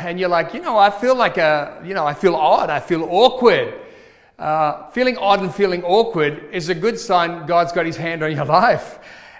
and 0.04 0.18
you're 0.18 0.28
like, 0.28 0.54
you 0.54 0.60
know, 0.60 0.78
I 0.78 0.90
feel 0.90 1.14
like 1.14 1.36
a, 1.36 1.82
you 1.84 1.94
know, 1.94 2.06
I 2.06 2.14
feel 2.14 2.34
odd, 2.34 2.70
I 2.70 2.80
feel 2.80 3.04
awkward. 3.04 3.74
Uh, 4.38 4.88
feeling 4.90 5.18
odd 5.18 5.40
and 5.40 5.54
feeling 5.54 5.82
awkward 5.82 6.44
is 6.52 6.68
a 6.68 6.74
good 6.74 6.98
sign 6.98 7.44
God's 7.46 7.72
got 7.72 7.86
his 7.86 7.96
hand 7.96 8.22
on 8.22 8.34
your 8.34 8.44
life. 8.62 8.98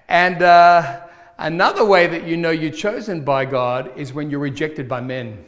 And 0.09 0.43
uh, 0.43 1.01
another 1.39 1.85
way 1.85 2.07
that 2.09 2.25
you 2.25 2.37
know 2.37 2.51
you're 2.51 2.71
chosen 2.71 3.25
by 3.25 3.45
God 3.45 3.97
is 3.97 4.13
when 4.13 4.29
you're 4.29 4.41
rejected 4.41 4.89
by 4.89 5.01
men. 5.01 5.45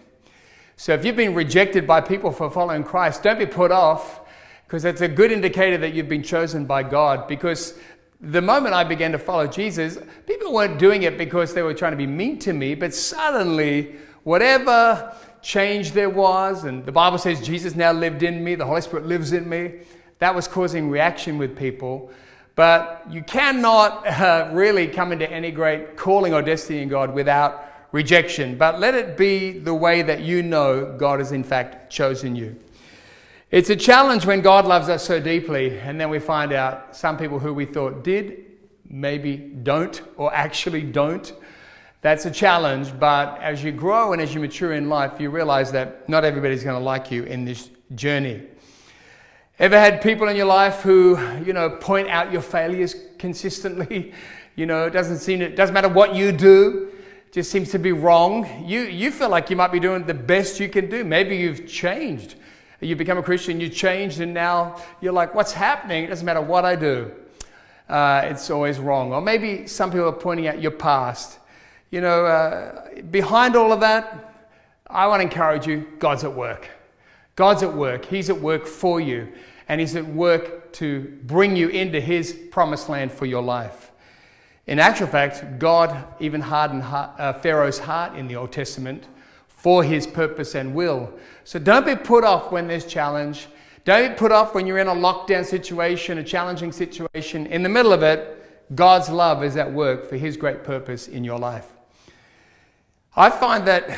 So 0.80 0.94
if 0.94 1.04
you've 1.04 1.14
been 1.14 1.34
rejected 1.34 1.86
by 1.86 2.00
people 2.00 2.32
for 2.32 2.50
following 2.50 2.84
Christ, 2.84 3.22
don't 3.22 3.38
be 3.38 3.44
put 3.44 3.70
off 3.70 4.22
because 4.64 4.86
it's 4.86 5.02
a 5.02 5.08
good 5.08 5.30
indicator 5.30 5.76
that 5.76 5.92
you've 5.92 6.08
been 6.08 6.22
chosen 6.22 6.64
by 6.64 6.84
God. 6.84 7.28
Because 7.28 7.78
the 8.18 8.40
moment 8.40 8.74
I 8.74 8.84
began 8.84 9.12
to 9.12 9.18
follow 9.18 9.46
Jesus, 9.46 9.98
people 10.26 10.54
weren't 10.54 10.78
doing 10.78 11.02
it 11.02 11.18
because 11.18 11.52
they 11.52 11.60
were 11.60 11.74
trying 11.74 11.92
to 11.92 11.98
be 11.98 12.06
mean 12.06 12.38
to 12.38 12.54
me, 12.54 12.74
but 12.74 12.94
suddenly, 12.94 13.94
whatever 14.22 15.14
change 15.42 15.92
there 15.92 16.08
was, 16.08 16.64
and 16.64 16.86
the 16.86 16.92
Bible 16.92 17.18
says 17.18 17.42
Jesus 17.42 17.74
now 17.74 17.92
lived 17.92 18.22
in 18.22 18.42
me, 18.42 18.54
the 18.54 18.64
Holy 18.64 18.80
Spirit 18.80 19.04
lives 19.04 19.34
in 19.34 19.46
me. 19.46 19.80
That 20.18 20.34
was 20.34 20.48
causing 20.48 20.88
reaction 20.88 21.36
with 21.36 21.58
people. 21.58 22.10
But 22.54 23.04
you 23.10 23.22
cannot 23.22 24.06
uh, 24.06 24.48
really 24.54 24.88
come 24.88 25.12
into 25.12 25.30
any 25.30 25.50
great 25.50 25.98
calling 25.98 26.32
or 26.32 26.40
destiny 26.40 26.80
in 26.80 26.88
God 26.88 27.12
without 27.12 27.69
rejection. 27.92 28.56
But 28.56 28.80
let 28.80 28.94
it 28.94 29.16
be 29.16 29.58
the 29.58 29.74
way 29.74 30.02
that 30.02 30.20
you 30.20 30.42
know 30.42 30.96
God 30.98 31.18
has 31.18 31.32
in 31.32 31.44
fact 31.44 31.90
chosen 31.90 32.36
you. 32.36 32.56
It's 33.50 33.70
a 33.70 33.76
challenge 33.76 34.26
when 34.26 34.42
God 34.42 34.64
loves 34.64 34.88
us 34.88 35.04
so 35.04 35.18
deeply, 35.18 35.78
and 35.80 36.00
then 36.00 36.08
we 36.08 36.20
find 36.20 36.52
out 36.52 36.94
some 36.94 37.18
people 37.18 37.38
who 37.40 37.52
we 37.52 37.64
thought 37.64 38.04
did 38.04 38.46
maybe 38.88 39.36
don't 39.36 40.02
or 40.16 40.34
actually 40.34 40.82
don't. 40.82 41.32
That's 42.02 42.24
a 42.26 42.30
challenge, 42.30 42.98
but 42.98 43.40
as 43.40 43.62
you 43.62 43.72
grow 43.72 44.12
and 44.12 44.22
as 44.22 44.34
you 44.34 44.40
mature 44.40 44.72
in 44.72 44.88
life, 44.88 45.20
you 45.20 45.30
realize 45.30 45.70
that 45.72 46.08
not 46.08 46.24
everybody's 46.24 46.64
going 46.64 46.78
to 46.78 46.84
like 46.84 47.10
you 47.10 47.24
in 47.24 47.44
this 47.44 47.70
journey. 47.94 48.42
Ever 49.58 49.78
had 49.78 50.00
people 50.00 50.28
in 50.28 50.36
your 50.36 50.46
life 50.46 50.80
who, 50.80 51.18
you 51.44 51.52
know, 51.52 51.70
point 51.70 52.08
out 52.08 52.32
your 52.32 52.42
failures 52.42 52.94
consistently? 53.18 54.12
You 54.56 54.66
know, 54.66 54.84
it 54.84 54.90
doesn't 54.90 55.20
seem 55.20 55.40
it 55.40 55.56
doesn't 55.56 55.72
matter 55.72 55.88
what 55.88 56.14
you 56.14 56.32
do, 56.32 56.89
just 57.32 57.50
seems 57.50 57.70
to 57.70 57.78
be 57.78 57.92
wrong. 57.92 58.66
You 58.66 58.80
you 58.82 59.10
feel 59.10 59.28
like 59.28 59.50
you 59.50 59.56
might 59.56 59.72
be 59.72 59.80
doing 59.80 60.04
the 60.04 60.14
best 60.14 60.58
you 60.58 60.68
can 60.68 60.90
do. 60.90 61.04
Maybe 61.04 61.36
you've 61.36 61.66
changed 61.68 62.34
You 62.80 62.96
become 62.96 63.18
a 63.18 63.22
Christian, 63.22 63.60
you 63.60 63.68
changed, 63.68 64.20
and 64.20 64.32
now 64.32 64.82
you're 65.00 65.12
like, 65.12 65.34
what's 65.34 65.52
happening? 65.52 66.04
It 66.04 66.08
doesn't 66.08 66.24
matter 66.24 66.40
what 66.40 66.64
I 66.64 66.76
do. 66.76 67.12
Uh, 67.88 68.22
it's 68.24 68.50
always 68.50 68.78
wrong. 68.78 69.12
Or 69.12 69.20
maybe 69.20 69.66
some 69.66 69.90
people 69.90 70.08
are 70.08 70.12
pointing 70.12 70.46
out 70.46 70.62
your 70.62 70.70
past. 70.70 71.38
You 71.90 72.00
know, 72.00 72.24
uh, 72.24 73.02
behind 73.10 73.54
all 73.54 73.72
of 73.72 73.80
that, 73.80 74.34
I 74.86 75.06
want 75.08 75.20
to 75.20 75.24
encourage 75.24 75.66
you 75.66 75.86
God's 75.98 76.24
at 76.24 76.32
work. 76.32 76.68
God's 77.36 77.62
at 77.62 77.74
work. 77.74 78.06
He's 78.06 78.30
at 78.30 78.40
work 78.40 78.66
for 78.66 79.00
you, 79.00 79.28
and 79.68 79.80
He's 79.80 79.94
at 79.94 80.06
work 80.06 80.72
to 80.74 81.18
bring 81.24 81.56
you 81.56 81.68
into 81.68 82.00
His 82.00 82.32
promised 82.32 82.88
land 82.88 83.12
for 83.12 83.26
your 83.26 83.42
life. 83.42 83.89
In 84.70 84.78
actual 84.78 85.08
fact, 85.08 85.58
God 85.58 86.04
even 86.20 86.40
hardened 86.40 86.84
uh, 86.84 87.32
Pharaoh's 87.32 87.80
heart 87.80 88.14
in 88.14 88.28
the 88.28 88.36
Old 88.36 88.52
Testament 88.52 89.08
for 89.48 89.82
His 89.82 90.06
purpose 90.06 90.54
and 90.54 90.72
will. 90.72 91.12
So 91.42 91.58
don't 91.58 91.84
be 91.84 91.96
put 91.96 92.22
off 92.22 92.52
when 92.52 92.68
there's 92.68 92.86
challenge. 92.86 93.48
Don't 93.84 94.12
be 94.12 94.16
put 94.16 94.30
off 94.30 94.54
when 94.54 94.68
you're 94.68 94.78
in 94.78 94.86
a 94.86 94.94
lockdown 94.94 95.44
situation, 95.44 96.18
a 96.18 96.22
challenging 96.22 96.70
situation. 96.70 97.48
In 97.48 97.64
the 97.64 97.68
middle 97.68 97.92
of 97.92 98.04
it, 98.04 98.72
God's 98.76 99.08
love 99.08 99.42
is 99.42 99.56
at 99.56 99.72
work 99.72 100.08
for 100.08 100.16
His 100.16 100.36
great 100.36 100.62
purpose 100.62 101.08
in 101.08 101.24
your 101.24 101.40
life. 101.40 101.66
I 103.16 103.28
find 103.28 103.66
that 103.66 103.90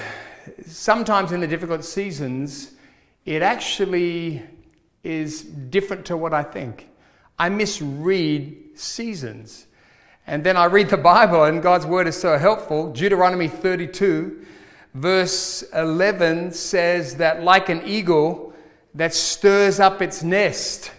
sometimes 0.65 1.33
in 1.33 1.41
the 1.41 1.47
difficult 1.47 1.85
seasons, 1.85 2.73
it 3.27 3.43
actually 3.43 4.43
is 5.05 5.43
different 5.43 6.07
to 6.07 6.17
what 6.17 6.33
I 6.33 6.43
think. 6.43 6.89
I 7.39 7.51
misread 7.51 8.57
seasons. 8.75 9.67
And 10.27 10.45
then 10.45 10.57
I 10.57 10.67
read 10.67 10.89
the 10.89 10.97
Bible, 10.97 11.45
and 11.45 11.61
God's 11.61 11.85
word 11.85 12.07
is 12.07 12.19
so 12.19 12.39
helpful. 12.39 12.93
Deuteronomy 12.93 13.49
32, 13.49 14.47
verse 14.95 15.65
11 15.75 16.53
says 16.53 17.17
that, 17.17 17.43
like 17.43 17.69
an 17.69 17.83
eagle 17.85 18.55
that 18.95 19.15
stirs 19.15 19.81
up 19.81 20.01
its 20.01 20.23
nest, 20.23 20.93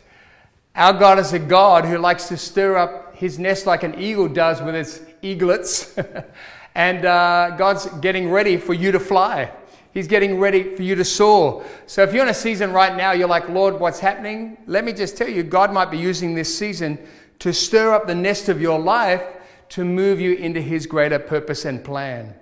our 0.75 0.91
God 0.91 1.19
is 1.19 1.31
a 1.33 1.39
God 1.39 1.85
who 1.85 1.97
likes 1.97 2.27
to 2.27 2.37
stir 2.37 2.75
up 2.75 3.15
his 3.15 3.39
nest 3.39 3.65
like 3.65 3.83
an 3.83 3.99
eagle 3.99 4.27
does 4.27 4.61
with 4.61 4.75
its 4.75 5.01
eaglets. 5.21 5.97
and 6.75 7.05
uh, 7.05 7.51
God's 7.51 7.85
getting 8.01 8.29
ready 8.29 8.57
for 8.57 8.73
you 8.73 8.91
to 8.91 8.99
fly. 8.99 9.51
He's 9.93 10.07
getting 10.07 10.39
ready 10.39 10.75
for 10.75 10.81
you 10.81 10.95
to 10.95 11.05
soar. 11.05 11.63
So 11.85 12.01
if 12.01 12.13
you're 12.13 12.23
in 12.23 12.29
a 12.29 12.33
season 12.33 12.73
right 12.73 12.97
now, 12.97 13.11
you're 13.11 13.27
like, 13.27 13.47
Lord, 13.47 13.79
what's 13.79 13.99
happening? 13.99 14.57
Let 14.65 14.83
me 14.83 14.91
just 14.91 15.15
tell 15.15 15.29
you, 15.29 15.43
God 15.43 15.71
might 15.71 15.91
be 15.91 15.99
using 15.99 16.33
this 16.33 16.57
season 16.57 16.97
to 17.43 17.51
stir 17.51 17.93
up 17.93 18.07
the 18.07 18.15
nest 18.15 18.47
of 18.47 18.61
your 18.61 18.79
life 18.79 19.21
to 19.67 19.83
move 19.83 20.21
you 20.21 20.31
into 20.31 20.61
His 20.61 20.85
greater 20.85 21.19
purpose 21.19 21.65
and 21.65 21.83
plan. 21.83 22.33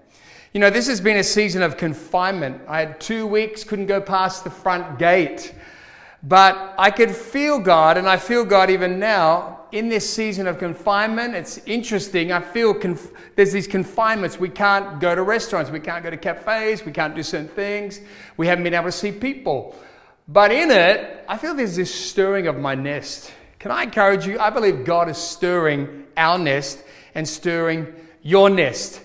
You 0.53 0.59
know, 0.59 0.69
this 0.69 0.85
has 0.85 1.01
been 1.01 1.17
a 1.17 1.23
season 1.23 1.63
of 1.63 1.75
confinement. 1.75 2.61
I 2.67 2.81
had 2.81 3.01
two 3.01 3.25
weeks, 3.25 3.63
couldn't 3.63 3.87
go 3.87 3.99
past 3.99 4.43
the 4.43 4.51
front 4.51 4.99
gate. 4.99 5.55
But 6.21 6.75
I 6.77 6.91
could 6.91 7.09
feel 7.09 7.57
God, 7.57 7.97
and 7.97 8.07
I 8.07 8.17
feel 8.17 8.45
God 8.45 8.69
even 8.69 8.99
now 8.99 9.61
in 9.71 9.89
this 9.89 10.07
season 10.07 10.45
of 10.45 10.59
confinement, 10.59 11.33
it's 11.33 11.57
interesting. 11.65 12.31
I 12.31 12.39
feel 12.39 12.71
conf- 12.71 13.11
there's 13.35 13.51
these 13.51 13.65
confinements. 13.65 14.39
We 14.39 14.49
can't 14.49 14.99
go 14.99 15.15
to 15.15 15.23
restaurants, 15.23 15.71
we 15.71 15.79
can't 15.79 16.03
go 16.03 16.11
to 16.11 16.17
cafes, 16.17 16.85
we 16.85 16.91
can't 16.91 17.15
do 17.15 17.23
certain 17.23 17.47
things. 17.47 18.01
We 18.37 18.45
haven't 18.45 18.63
been 18.63 18.75
able 18.75 18.85
to 18.85 18.91
see 18.91 19.11
people. 19.11 19.75
But 20.27 20.51
in 20.51 20.69
it, 20.69 21.25
I 21.27 21.39
feel 21.39 21.55
there's 21.55 21.75
this 21.75 21.91
stirring 21.91 22.45
of 22.45 22.59
my 22.59 22.75
nest. 22.75 23.31
Can 23.61 23.69
I 23.69 23.83
encourage 23.83 24.25
you? 24.25 24.39
I 24.39 24.49
believe 24.49 24.83
God 24.83 25.07
is 25.07 25.17
stirring 25.17 26.07
our 26.17 26.39
nest 26.39 26.83
and 27.13 27.27
stirring 27.27 27.93
your 28.23 28.49
nest. 28.49 29.03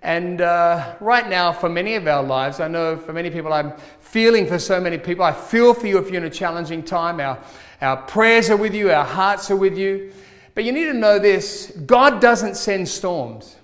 And 0.00 0.40
uh, 0.40 0.96
right 0.98 1.28
now, 1.28 1.52
for 1.52 1.68
many 1.68 1.94
of 1.94 2.06
our 2.06 2.22
lives, 2.22 2.58
I 2.58 2.68
know 2.68 2.96
for 2.96 3.12
many 3.12 3.28
people, 3.28 3.52
I'm 3.52 3.74
feeling 4.00 4.46
for 4.46 4.58
so 4.58 4.80
many 4.80 4.96
people. 4.96 5.24
I 5.24 5.32
feel 5.32 5.74
for 5.74 5.86
you 5.86 5.98
if 5.98 6.08
you're 6.08 6.22
in 6.22 6.26
a 6.26 6.30
challenging 6.30 6.82
time. 6.82 7.20
Our 7.20 7.38
our 7.82 7.98
prayers 7.98 8.48
are 8.48 8.56
with 8.56 8.74
you, 8.74 8.90
our 8.90 9.04
hearts 9.04 9.50
are 9.50 9.56
with 9.56 9.76
you. 9.76 10.10
But 10.54 10.64
you 10.64 10.72
need 10.72 10.86
to 10.86 10.94
know 10.94 11.18
this 11.18 11.70
God 11.84 12.18
doesn't 12.18 12.56
send 12.56 12.88
storms. 12.88 13.56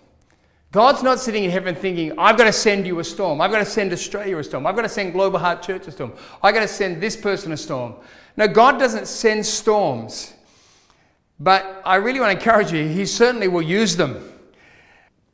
God's 0.73 1.03
not 1.03 1.21
sitting 1.21 1.45
in 1.45 1.51
heaven 1.51 1.75
thinking, 1.75 2.19
I've 2.19 2.37
got 2.37 2.45
to 2.45 2.53
send 2.53 2.87
you 2.87 2.99
a 2.99 3.05
storm. 3.05 3.41
I've 3.41 3.51
got 3.51 3.61
to 3.61 3.65
send 3.65 3.95
Australia 3.95 4.37
a 4.37 4.45
storm. 4.45 4.67
I've 4.67 4.77
got 4.77 4.83
to 4.83 4.89
send 4.91 5.15
Global 5.15 5.39
Heart 5.39 5.63
Church 5.63 5.87
a 5.87 5.93
storm. 5.93 6.13
I've 6.43 6.53
got 6.53 6.61
to 6.61 6.69
send 6.69 7.01
this 7.01 7.17
person 7.17 7.53
a 7.53 7.57
storm. 7.57 7.95
No, 8.37 8.49
God 8.49 8.79
doesn't 8.79 9.07
send 9.07 9.47
storms. 9.47 10.35
But 11.39 11.83
I 11.85 11.97
really 11.97 12.21
want 12.21 12.33
to 12.33 12.39
encourage 12.39 12.73
you, 12.73 12.87
He 12.87 13.07
certainly 13.07 13.49
will 13.49 13.63
use 13.63 13.97
them. 13.97 14.33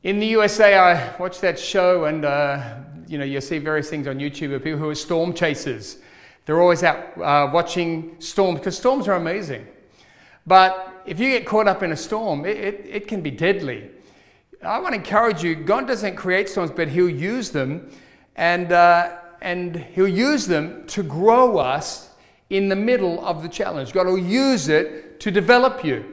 In 0.03 0.19
the 0.19 0.27
USA, 0.29 0.79
I 0.79 1.17
watch 1.19 1.41
that 1.41 1.59
show, 1.59 2.07
and 2.07 2.25
uh, 2.25 2.77
you 3.07 3.19
know, 3.19 3.25
you 3.25 3.41
see 3.41 3.59
various 3.59 3.91
things 3.91 4.07
on 4.07 4.19
YouTube 4.19 4.55
of 4.55 4.65
people 4.65 4.79
who 4.79 4.89
are 4.89 4.95
storm 4.95 5.35
chasers. 5.35 5.99
They're 6.47 6.61
always 6.61 6.83
out 6.83 7.19
uh, 7.19 7.51
watching 7.53 8.17
storms 8.19 8.61
because 8.61 8.77
storms 8.77 9.09
are 9.09 9.15
amazing. 9.15 9.67
But 10.47 11.03
if 11.07 11.21
you 11.21 11.31
get 11.31 11.47
caught 11.47 11.69
up 11.69 11.83
in 11.83 11.93
a 11.93 11.97
storm, 11.97 12.47
it, 12.47 12.57
it, 12.57 12.87
it 12.89 13.09
can 13.09 13.21
be 13.21 13.31
deadly. 13.31 13.91
I 14.63 14.79
want 14.79 14.95
to 14.95 15.01
encourage 15.01 15.43
you 15.43 15.55
God 15.55 15.87
doesn't 15.87 16.17
create 16.17 16.49
storms, 16.49 16.71
but 16.71 16.89
He'll 16.89 17.09
use 17.09 17.51
them 17.51 17.91
and, 18.37 18.73
uh, 18.73 19.19
and 19.43 19.77
He'll 19.77 20.09
use 20.09 20.47
them 20.47 20.87
to 20.89 21.03
grow 21.03 21.59
us 21.59 22.10
in 22.51 22.69
the 22.69 22.77
middle 22.77 23.25
of 23.25 23.43
the 23.43 23.49
challenge. 23.49 23.93
God 23.93 24.07
will 24.07 24.19
use 24.19 24.69
it 24.69 25.21
to 25.21 25.31
develop 25.31 25.85
you. 25.85 26.05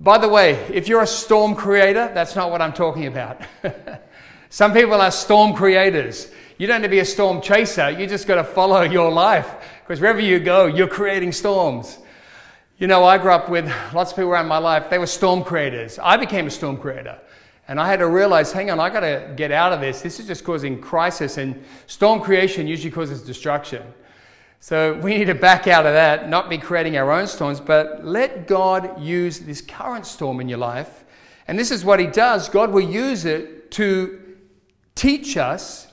By 0.00 0.18
the 0.18 0.28
way, 0.28 0.54
if 0.72 0.88
you're 0.88 1.02
a 1.02 1.06
storm 1.06 1.54
creator, 1.54 2.10
that's 2.12 2.34
not 2.34 2.50
what 2.50 2.60
I'm 2.60 2.72
talking 2.72 3.06
about. 3.06 3.40
Some 4.50 4.74
people 4.74 4.94
are 4.94 5.10
storm 5.12 5.54
creators. 5.54 6.30
You 6.58 6.66
don't 6.66 6.82
need 6.82 6.88
to 6.88 6.90
be 6.90 6.98
a 6.98 7.04
storm 7.04 7.40
chaser. 7.40 7.90
You 7.90 8.06
just 8.06 8.26
got 8.26 8.34
to 8.34 8.44
follow 8.44 8.82
your 8.98 9.10
life 9.10 9.54
because 9.82 10.00
wherever 10.00 10.20
you 10.20 10.40
go, 10.40 10.66
you're 10.66 10.88
creating 10.88 11.32
storms. 11.32 11.98
You 12.78 12.88
know, 12.88 13.04
I 13.04 13.16
grew 13.16 13.30
up 13.30 13.48
with 13.48 13.72
lots 13.94 14.10
of 14.10 14.16
people 14.16 14.32
around 14.32 14.48
my 14.48 14.58
life. 14.58 14.90
They 14.90 14.98
were 14.98 15.06
storm 15.06 15.44
creators. 15.44 16.00
I 16.02 16.16
became 16.16 16.48
a 16.48 16.50
storm 16.50 16.76
creator. 16.76 17.18
And 17.68 17.80
I 17.80 17.86
had 17.86 18.00
to 18.00 18.08
realize, 18.08 18.50
hang 18.50 18.72
on, 18.72 18.80
I 18.80 18.90
got 18.90 19.00
to 19.00 19.32
get 19.36 19.52
out 19.52 19.72
of 19.72 19.80
this. 19.80 20.02
This 20.02 20.18
is 20.18 20.26
just 20.26 20.42
causing 20.42 20.80
crisis. 20.80 21.38
And 21.38 21.64
storm 21.86 22.20
creation 22.20 22.66
usually 22.66 22.90
causes 22.90 23.22
destruction. 23.22 23.84
So 24.62 24.94
we 24.94 25.18
need 25.18 25.24
to 25.24 25.34
back 25.34 25.66
out 25.66 25.86
of 25.86 25.92
that, 25.92 26.28
not 26.28 26.48
be 26.48 26.56
creating 26.56 26.96
our 26.96 27.10
own 27.10 27.26
storms, 27.26 27.58
but 27.58 28.04
let 28.04 28.46
God 28.46 29.02
use 29.02 29.40
this 29.40 29.60
current 29.60 30.06
storm 30.06 30.40
in 30.40 30.48
your 30.48 30.58
life. 30.58 31.02
And 31.48 31.58
this 31.58 31.72
is 31.72 31.84
what 31.84 31.98
He 31.98 32.06
does 32.06 32.48
God 32.48 32.70
will 32.70 32.80
use 32.80 33.24
it 33.24 33.72
to 33.72 34.20
teach 34.94 35.36
us 35.36 35.88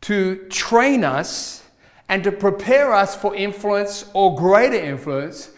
to 0.00 0.48
train 0.48 1.04
us 1.04 1.62
and 2.08 2.24
to 2.24 2.32
prepare 2.32 2.92
us 2.92 3.14
for 3.14 3.32
influence 3.34 4.10
or 4.12 4.34
greater 4.34 4.74
influence. 4.74 5.50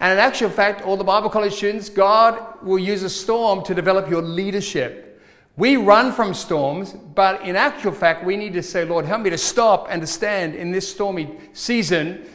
And 0.00 0.12
in 0.12 0.18
actual 0.18 0.50
fact, 0.50 0.82
all 0.82 0.96
the 0.96 1.04
Bible 1.04 1.30
college 1.30 1.54
students, 1.54 1.88
God 1.88 2.60
will 2.60 2.80
use 2.80 3.04
a 3.04 3.08
storm 3.08 3.62
to 3.64 3.72
develop 3.72 4.10
your 4.10 4.20
leadership. 4.20 5.13
We 5.56 5.76
run 5.76 6.10
from 6.10 6.34
storms, 6.34 6.92
but 6.92 7.42
in 7.42 7.54
actual 7.54 7.92
fact, 7.92 8.24
we 8.24 8.36
need 8.36 8.54
to 8.54 8.62
say, 8.62 8.84
Lord, 8.84 9.04
help 9.04 9.22
me 9.22 9.30
to 9.30 9.38
stop 9.38 9.86
and 9.88 10.00
to 10.00 10.06
stand 10.06 10.56
in 10.56 10.72
this 10.72 10.88
stormy 10.90 11.38
season. 11.52 12.26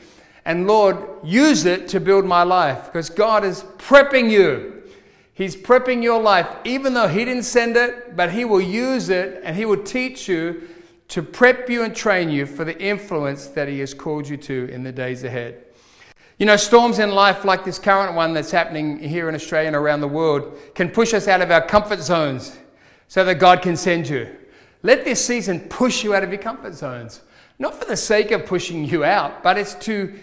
And 0.46 0.68
Lord, 0.68 1.06
use 1.22 1.66
it 1.66 1.90
to 1.90 2.00
build 2.00 2.24
my 2.24 2.44
life 2.44 2.86
because 2.86 3.10
God 3.10 3.44
is 3.44 3.64
prepping 3.78 4.32
you. 4.32 4.84
He's 5.34 5.56
prepping 5.56 6.02
your 6.02 6.22
life, 6.22 6.48
even 6.64 6.94
though 6.94 7.10
He 7.10 7.26
didn't 7.26 7.44
send 7.44 7.76
it, 7.76 8.16
but 8.16 8.32
He 8.32 8.46
will 8.46 8.62
use 8.62 9.10
it 9.10 9.42
and 9.44 9.56
He 9.56 9.66
will 9.66 9.84
teach 9.84 10.30
you 10.30 10.70
to 11.10 11.22
prep 11.22 11.70
you 11.70 11.84
and 11.84 11.94
train 11.94 12.30
you 12.30 12.46
for 12.46 12.64
the 12.64 12.80
influence 12.82 13.48
that 13.48 13.68
He 13.68 13.80
has 13.80 13.94
called 13.94 14.30
you 14.30 14.38
to 14.38 14.70
in 14.72 14.84
the 14.84 14.92
days 14.94 15.26
ahead. 15.26 15.66
You 16.38 16.46
know, 16.46 16.56
storms 16.56 17.00
in 17.00 17.12
life 17.12 17.44
like 17.44 17.66
this 17.66 17.80
current 17.80 18.16
one 18.16 18.34
that's 18.34 18.52
happening 18.52 18.98
here 18.98 19.28
in 19.28 19.36
Australia 19.36 19.68
and 19.68 19.76
around 19.76 20.00
the 20.00 20.08
world 20.08 20.58
can 20.74 20.90
push 20.90 21.14
us 21.14 21.28
out 21.28 21.42
of 21.42 21.52
our 21.52 21.66
comfort 21.66 22.00
zones 22.00 22.58
so 23.10 23.26
that 23.26 23.36
God 23.36 23.62
can 23.62 23.76
send 23.76 24.08
you. 24.08 24.30
Let 24.82 25.04
this 25.04 25.24
season 25.24 25.60
push 25.62 26.06
you 26.06 26.16
out 26.16 26.24
of 26.24 26.30
your 26.30 26.42
comfort 26.42 26.74
zones. 26.74 27.20
Not 27.58 27.76
for 27.76 27.84
the 27.84 27.98
sake 27.98 28.32
of 28.32 28.46
pushing 28.46 28.86
you 28.86 29.04
out, 29.04 29.44
but 29.44 29.58
it's 29.58 29.76
to 29.76 30.18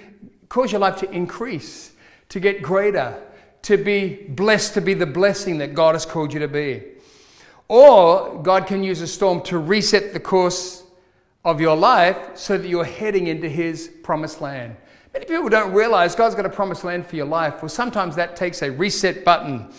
cause 0.48 0.72
your 0.72 0.80
life 0.80 0.96
to 1.00 1.10
increase, 1.10 1.92
to 2.30 2.40
get 2.40 2.62
greater, 2.62 3.22
to 3.62 3.76
be 3.76 4.14
blessed, 4.28 4.72
to 4.74 4.80
be 4.80 4.94
the 4.94 5.04
blessing 5.04 5.58
that 5.58 5.74
God 5.74 5.94
has 5.94 6.06
called 6.06 6.32
you 6.32 6.40
to 6.40 6.48
be. 6.48 6.82
Or 7.68 8.40
God 8.42 8.66
can 8.66 8.82
use 8.82 9.02
a 9.02 9.06
storm 9.06 9.42
to 9.42 9.58
reset 9.58 10.14
the 10.14 10.20
course 10.20 10.84
of 11.44 11.60
your 11.60 11.76
life 11.76 12.16
so 12.34 12.56
that 12.56 12.68
you're 12.68 12.84
heading 12.84 13.26
into 13.26 13.48
His 13.48 13.88
promised 14.04 14.40
land. 14.40 14.76
Many 15.12 15.26
people 15.26 15.48
don't 15.48 15.72
realize 15.72 16.14
God's 16.14 16.36
got 16.36 16.46
a 16.46 16.50
promised 16.50 16.84
land 16.84 17.06
for 17.06 17.16
your 17.16 17.26
life. 17.26 17.62
Well, 17.62 17.68
sometimes 17.68 18.14
that 18.16 18.36
takes 18.36 18.62
a 18.62 18.70
reset 18.70 19.24
button. 19.24 19.72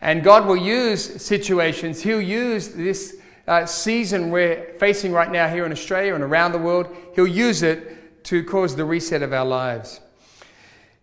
And 0.00 0.22
God 0.22 0.46
will 0.46 0.56
use 0.56 1.22
situations, 1.22 2.02
He'll 2.02 2.20
use 2.20 2.68
this 2.68 3.16
uh, 3.48 3.64
season 3.64 4.30
we're 4.30 4.74
facing 4.78 5.12
right 5.12 5.30
now 5.30 5.48
here 5.48 5.64
in 5.64 5.72
Australia 5.72 6.14
and 6.14 6.24
around 6.24 6.52
the 6.52 6.58
world, 6.58 6.88
He'll 7.14 7.26
use 7.26 7.62
it 7.62 8.24
to 8.24 8.42
cause 8.44 8.74
the 8.74 8.84
reset 8.84 9.22
of 9.22 9.32
our 9.32 9.44
lives. 9.44 10.00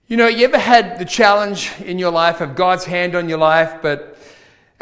You 0.07 0.17
know, 0.17 0.27
you 0.27 0.45
ever 0.45 0.59
had 0.59 0.99
the 0.99 1.05
challenge 1.05 1.71
in 1.79 1.97
your 1.97 2.11
life 2.11 2.41
of 2.41 2.55
God's 2.55 2.83
hand 2.85 3.15
on 3.15 3.29
your 3.29 3.37
life, 3.37 3.81
but 3.81 4.17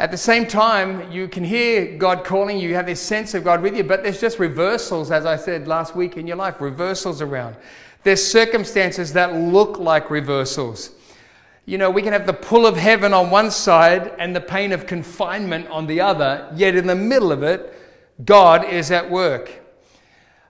At 0.02 0.10
the 0.10 0.16
same 0.16 0.48
time, 0.48 1.12
you 1.12 1.28
can 1.28 1.44
hear 1.44 1.96
God 1.96 2.24
calling 2.24 2.58
you, 2.58 2.68
you 2.68 2.74
have 2.74 2.86
this 2.86 3.00
sense 3.00 3.34
of 3.34 3.44
God 3.44 3.62
with 3.62 3.76
you, 3.76 3.84
but 3.84 4.02
there's 4.02 4.20
just 4.20 4.40
reversals, 4.40 5.12
as 5.12 5.24
I 5.24 5.36
said 5.36 5.68
last 5.68 5.94
week 5.94 6.16
in 6.16 6.26
your 6.26 6.36
life, 6.36 6.60
reversals 6.60 7.22
around. 7.22 7.54
There's 8.02 8.20
circumstances 8.20 9.12
that 9.12 9.32
look 9.32 9.78
like 9.78 10.10
reversals. 10.10 10.90
You 11.64 11.78
know, 11.78 11.90
we 11.90 12.02
can 12.02 12.12
have 12.12 12.26
the 12.26 12.32
pull 12.32 12.66
of 12.66 12.76
heaven 12.76 13.14
on 13.14 13.30
one 13.30 13.50
side 13.52 14.14
and 14.18 14.34
the 14.34 14.40
pain 14.40 14.72
of 14.72 14.84
confinement 14.86 15.68
on 15.68 15.86
the 15.86 16.00
other, 16.00 16.50
yet 16.56 16.74
in 16.74 16.88
the 16.88 16.96
middle 16.96 17.30
of 17.30 17.44
it, 17.44 17.72
God 18.24 18.64
is 18.64 18.90
at 18.90 19.08
work. 19.08 19.50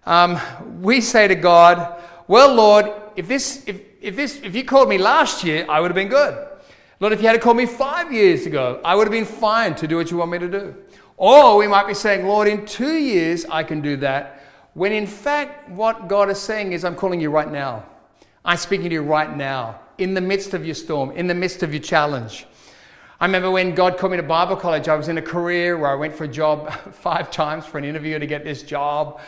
Um, 0.07 0.41
we 0.81 1.03
say 1.03 1.29
to 1.29 1.35
God, 1.35 2.03
Well, 2.29 2.55
Lord, 2.55 2.87
if, 3.15 3.29
this, 3.29 3.63
if, 3.67 3.83
if, 4.01 4.17
this, 4.17 4.41
if 4.43 4.55
you 4.55 4.65
called 4.65 4.89
me 4.89 4.97
last 4.97 5.45
year, 5.45 5.67
I 5.69 5.81
would 5.81 5.91
have 5.91 5.95
been 5.95 6.09
good. 6.09 6.49
Lord, 6.99 7.13
if 7.13 7.21
you 7.21 7.29
had 7.29 7.39
called 7.43 7.59
me 7.59 7.67
five 7.67 8.11
years 8.11 8.47
ago, 8.47 8.81
I 8.83 8.95
would 8.95 9.07
have 9.07 9.13
been 9.13 9.27
fine 9.27 9.75
to 9.77 9.87
do 9.87 9.97
what 9.97 10.11
you 10.11 10.17
want 10.17 10.31
me 10.31 10.39
to 10.39 10.49
do. 10.49 10.75
Or 11.19 11.59
we 11.59 11.69
might 11.69 11.87
be 11.87 11.95
saying, 11.95 12.27
Lord, 12.27 12.49
in 12.49 12.65
two 12.65 12.95
years 12.95 13.45
I 13.45 13.65
can 13.65 13.83
do 13.83 13.97
that, 13.99 14.43
when 14.73 14.93
in 14.93 15.07
fact, 15.07 15.69
what 15.69 16.09
God 16.09 16.31
is 16.31 16.39
saying 16.39 16.73
is, 16.73 16.87
I'm 16.87 16.97
calling 16.97 17.21
you 17.21 17.31
right 17.31 17.51
now. 17.51 17.85
I'm 18.45 18.57
speaking 18.57 18.89
to 18.89 18.95
you 18.95 19.03
right 19.03 19.37
now 19.37 19.79
in 19.99 20.15
the 20.15 20.21
midst 20.21 20.55
of 20.55 20.65
your 20.65 20.75
storm, 20.75 21.11
in 21.13 21.27
the 21.27 21.35
midst 21.35 21.63
of 21.63 21.73
your 21.73 21.83
challenge. 21.83 22.47
I 23.21 23.27
remember 23.27 23.51
when 23.51 23.75
God 23.75 23.99
called 23.99 24.11
me 24.11 24.17
to 24.17 24.23
Bible 24.25 24.57
college, 24.57 24.89
I 24.89 24.97
was 24.97 25.09
in 25.09 25.17
a 25.17 25.23
career 25.23 25.79
where 25.79 25.91
I 25.91 25.95
went 25.95 26.15
for 26.15 26.25
a 26.25 26.29
job 26.29 26.73
five 26.93 27.31
times 27.31 27.65
for 27.65 27.79
an 27.79 27.85
interview 27.85 28.19
to 28.19 28.27
get 28.27 28.45
this 28.45 28.63
job. 28.63 29.21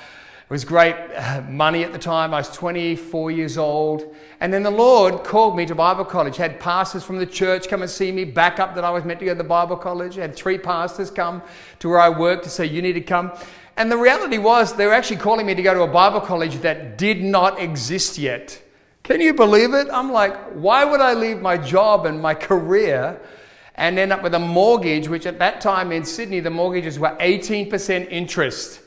It 0.44 0.50
was 0.50 0.64
great 0.64 0.94
uh, 1.16 1.42
money 1.48 1.84
at 1.84 1.92
the 1.92 1.98
time. 1.98 2.34
I 2.34 2.38
was 2.38 2.50
24 2.50 3.30
years 3.30 3.56
old. 3.56 4.14
And 4.40 4.52
then 4.52 4.62
the 4.62 4.70
Lord 4.70 5.24
called 5.24 5.56
me 5.56 5.64
to 5.64 5.74
Bible 5.74 6.04
college. 6.04 6.36
Had 6.36 6.60
pastors 6.60 7.02
from 7.02 7.18
the 7.18 7.26
church 7.26 7.68
come 7.68 7.82
and 7.82 7.90
see 7.90 8.12
me, 8.12 8.24
back 8.24 8.58
up 8.58 8.74
that 8.74 8.84
I 8.84 8.90
was 8.90 9.04
meant 9.04 9.20
to 9.20 9.26
go 9.26 9.32
to 9.32 9.38
the 9.38 9.44
Bible 9.44 9.76
college. 9.76 10.16
Had 10.16 10.36
three 10.36 10.58
pastors 10.58 11.10
come 11.10 11.40
to 11.78 11.88
where 11.88 12.00
I 12.00 12.08
worked 12.08 12.44
to 12.44 12.50
say, 12.50 12.66
You 12.66 12.82
need 12.82 12.92
to 12.94 13.00
come. 13.00 13.32
And 13.76 13.90
the 13.92 13.96
reality 13.96 14.38
was, 14.38 14.74
they 14.74 14.86
were 14.86 14.92
actually 14.92 15.16
calling 15.18 15.46
me 15.46 15.54
to 15.54 15.62
go 15.62 15.72
to 15.72 15.82
a 15.82 15.88
Bible 15.88 16.20
college 16.20 16.56
that 16.62 16.98
did 16.98 17.22
not 17.22 17.60
exist 17.60 18.18
yet. 18.18 18.60
Can 19.04 19.20
you 19.20 19.34
believe 19.34 19.74
it? 19.74 19.88
I'm 19.92 20.10
like, 20.10 20.34
why 20.54 20.82
would 20.82 21.02
I 21.02 21.12
leave 21.12 21.42
my 21.42 21.58
job 21.58 22.06
and 22.06 22.22
my 22.22 22.34
career 22.34 23.20
and 23.74 23.98
end 23.98 24.14
up 24.14 24.22
with 24.22 24.32
a 24.32 24.38
mortgage, 24.38 25.08
which 25.08 25.26
at 25.26 25.38
that 25.40 25.60
time 25.60 25.92
in 25.92 26.06
Sydney, 26.06 26.40
the 26.40 26.48
mortgages 26.48 26.98
were 26.98 27.14
18% 27.20 28.10
interest? 28.10 28.80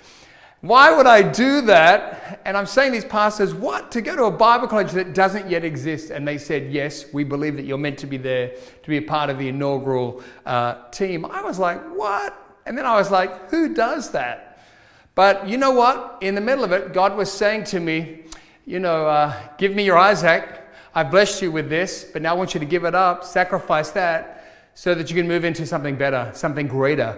Why 0.61 0.91
would 0.91 1.05
I 1.05 1.21
do 1.21 1.61
that? 1.61 2.41
And 2.45 2.57
I'm 2.57 2.65
saying 2.65 2.93
these 2.93 3.05
pastors, 3.05 3.53
what? 3.53 3.91
To 3.91 4.01
go 4.01 4.15
to 4.15 4.23
a 4.23 4.31
Bible 4.31 4.67
college 4.67 4.91
that 4.93 5.13
doesn't 5.13 5.51
yet 5.51 5.63
exist? 5.63 6.09
And 6.09 6.27
they 6.27 6.39
said, 6.39 6.71
yes, 6.71 7.13
we 7.13 7.23
believe 7.23 7.55
that 7.57 7.65
you're 7.65 7.77
meant 7.77 7.99
to 7.99 8.07
be 8.07 8.17
there 8.17 8.55
to 8.81 8.89
be 8.89 8.97
a 8.97 9.03
part 9.03 9.29
of 9.29 9.37
the 9.37 9.49
inaugural 9.49 10.23
uh, 10.47 10.89
team. 10.89 11.25
I 11.25 11.43
was 11.43 11.59
like, 11.59 11.79
what? 11.95 12.35
And 12.65 12.75
then 12.75 12.87
I 12.87 12.95
was 12.95 13.11
like, 13.11 13.51
who 13.51 13.75
does 13.75 14.09
that? 14.13 14.63
But 15.13 15.47
you 15.47 15.57
know 15.57 15.71
what? 15.71 16.17
In 16.21 16.33
the 16.33 16.41
middle 16.41 16.63
of 16.63 16.71
it, 16.71 16.91
God 16.91 17.15
was 17.15 17.31
saying 17.31 17.65
to 17.65 17.79
me, 17.79 18.23
you 18.67 18.81
know, 18.81 19.07
uh, 19.07 19.33
give 19.57 19.73
me 19.73 19.85
your 19.85 19.97
Isaac. 19.97 20.61
I 20.93 21.01
blessed 21.03 21.41
you 21.41 21.53
with 21.53 21.69
this, 21.69 22.03
but 22.03 22.21
now 22.21 22.31
I 22.31 22.37
want 22.37 22.53
you 22.53 22.59
to 22.59 22.65
give 22.65 22.83
it 22.83 22.93
up, 22.93 23.23
sacrifice 23.23 23.91
that, 23.91 24.43
so 24.73 24.93
that 24.93 25.09
you 25.09 25.15
can 25.15 25.25
move 25.25 25.45
into 25.45 25.65
something 25.65 25.95
better, 25.95 26.29
something 26.33 26.67
greater. 26.67 27.17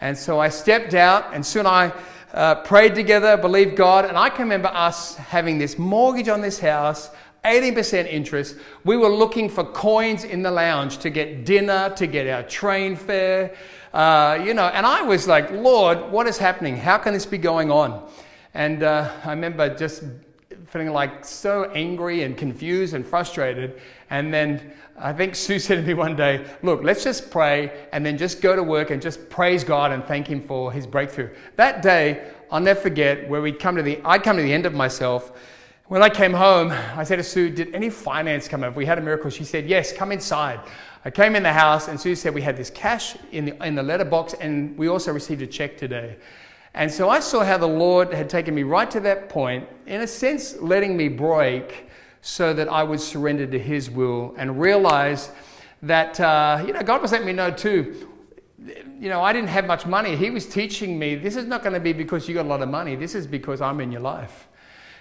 And 0.00 0.16
so 0.16 0.40
I 0.40 0.48
stepped 0.48 0.94
out, 0.94 1.34
and 1.34 1.44
soon 1.44 1.66
I 1.66 1.92
uh, 2.32 2.62
prayed 2.62 2.94
together, 2.94 3.36
believed 3.36 3.76
God, 3.76 4.06
and 4.06 4.16
I 4.16 4.30
can 4.30 4.44
remember 4.44 4.68
us 4.68 5.16
having 5.16 5.58
this 5.58 5.78
mortgage 5.78 6.28
on 6.28 6.40
this 6.40 6.58
house, 6.58 7.10
18% 7.44 8.10
interest. 8.10 8.56
We 8.84 8.96
were 8.96 9.10
looking 9.10 9.50
for 9.50 9.64
coins 9.64 10.24
in 10.24 10.42
the 10.42 10.50
lounge 10.50 10.96
to 10.98 11.10
get 11.10 11.44
dinner, 11.44 11.92
to 11.96 12.06
get 12.06 12.26
our 12.26 12.42
train 12.42 12.96
fare, 12.96 13.54
uh, 13.92 14.42
you 14.42 14.54
know, 14.54 14.68
and 14.68 14.86
I 14.86 15.02
was 15.02 15.28
like, 15.28 15.50
Lord, 15.50 16.10
what 16.10 16.26
is 16.26 16.38
happening? 16.38 16.74
How 16.74 16.96
can 16.96 17.12
this 17.12 17.26
be 17.26 17.36
going 17.36 17.70
on? 17.70 18.10
And 18.54 18.82
uh, 18.82 19.10
I 19.24 19.30
remember 19.30 19.74
just 19.76 20.02
feeling 20.66 20.92
like 20.92 21.24
so 21.24 21.70
angry 21.74 22.22
and 22.22 22.36
confused 22.36 22.94
and 22.94 23.06
frustrated. 23.06 23.80
And 24.10 24.32
then 24.32 24.72
I 24.98 25.12
think 25.12 25.34
Sue 25.34 25.58
said 25.60 25.76
to 25.76 25.82
me 25.82 25.94
one 25.94 26.16
day, 26.16 26.44
Look, 26.62 26.82
let's 26.82 27.04
just 27.04 27.30
pray 27.30 27.88
and 27.92 28.04
then 28.04 28.18
just 28.18 28.40
go 28.40 28.56
to 28.56 28.62
work 28.62 28.90
and 28.90 29.00
just 29.00 29.28
praise 29.30 29.64
God 29.64 29.92
and 29.92 30.04
thank 30.04 30.26
Him 30.26 30.40
for 30.40 30.72
His 30.72 30.86
breakthrough. 30.86 31.30
That 31.56 31.82
day, 31.82 32.30
I'll 32.50 32.60
never 32.60 32.80
forget 32.80 33.28
where 33.28 33.40
we'd 33.40 33.58
come 33.58 33.76
to 33.76 33.82
the, 33.82 34.00
I'd 34.04 34.22
come 34.22 34.36
to 34.36 34.42
the 34.42 34.52
end 34.52 34.66
of 34.66 34.74
myself. 34.74 35.32
When 35.86 36.02
I 36.02 36.08
came 36.08 36.32
home, 36.32 36.72
I 36.72 37.04
said 37.04 37.16
to 37.16 37.22
Sue, 37.22 37.50
Did 37.50 37.74
any 37.74 37.90
finance 37.90 38.48
come 38.48 38.64
up? 38.64 38.74
We 38.74 38.86
had 38.86 38.98
a 38.98 39.02
miracle. 39.02 39.30
She 39.30 39.44
said, 39.44 39.66
Yes, 39.66 39.92
come 39.92 40.10
inside. 40.10 40.60
I 41.04 41.10
came 41.10 41.36
in 41.36 41.44
the 41.44 41.52
house 41.52 41.86
and 41.86 42.00
Sue 42.00 42.16
said, 42.16 42.34
We 42.34 42.42
had 42.42 42.56
this 42.56 42.70
cash 42.70 43.16
in 43.30 43.44
the, 43.44 43.64
in 43.64 43.76
the 43.76 43.82
letterbox 43.82 44.34
and 44.34 44.76
we 44.76 44.88
also 44.88 45.12
received 45.12 45.42
a 45.42 45.46
check 45.46 45.76
today. 45.76 46.16
And 46.76 46.92
so 46.92 47.08
I 47.08 47.20
saw 47.20 47.42
how 47.42 47.56
the 47.56 47.66
Lord 47.66 48.12
had 48.12 48.28
taken 48.28 48.54
me 48.54 48.62
right 48.62 48.90
to 48.90 49.00
that 49.00 49.30
point, 49.30 49.66
in 49.86 50.02
a 50.02 50.06
sense, 50.06 50.58
letting 50.58 50.94
me 50.94 51.08
break 51.08 51.88
so 52.20 52.52
that 52.52 52.68
I 52.68 52.82
would 52.82 53.00
surrender 53.00 53.46
to 53.46 53.58
His 53.58 53.90
will 53.90 54.34
and 54.36 54.60
realize 54.60 55.30
that, 55.82 56.20
uh, 56.20 56.62
you 56.66 56.74
know, 56.74 56.82
God 56.82 57.00
was 57.00 57.12
letting 57.12 57.26
me 57.26 57.32
know 57.32 57.50
too. 57.50 58.10
You 59.00 59.08
know, 59.08 59.22
I 59.22 59.32
didn't 59.32 59.48
have 59.48 59.66
much 59.66 59.86
money. 59.86 60.16
He 60.16 60.28
was 60.28 60.44
teaching 60.44 60.98
me 60.98 61.14
this 61.14 61.34
is 61.34 61.46
not 61.46 61.62
going 61.62 61.72
to 61.72 61.80
be 61.80 61.94
because 61.94 62.28
you 62.28 62.34
got 62.34 62.44
a 62.44 62.48
lot 62.48 62.60
of 62.60 62.68
money, 62.68 62.94
this 62.94 63.14
is 63.14 63.26
because 63.26 63.62
I'm 63.62 63.80
in 63.80 63.90
your 63.90 64.02
life. 64.02 64.46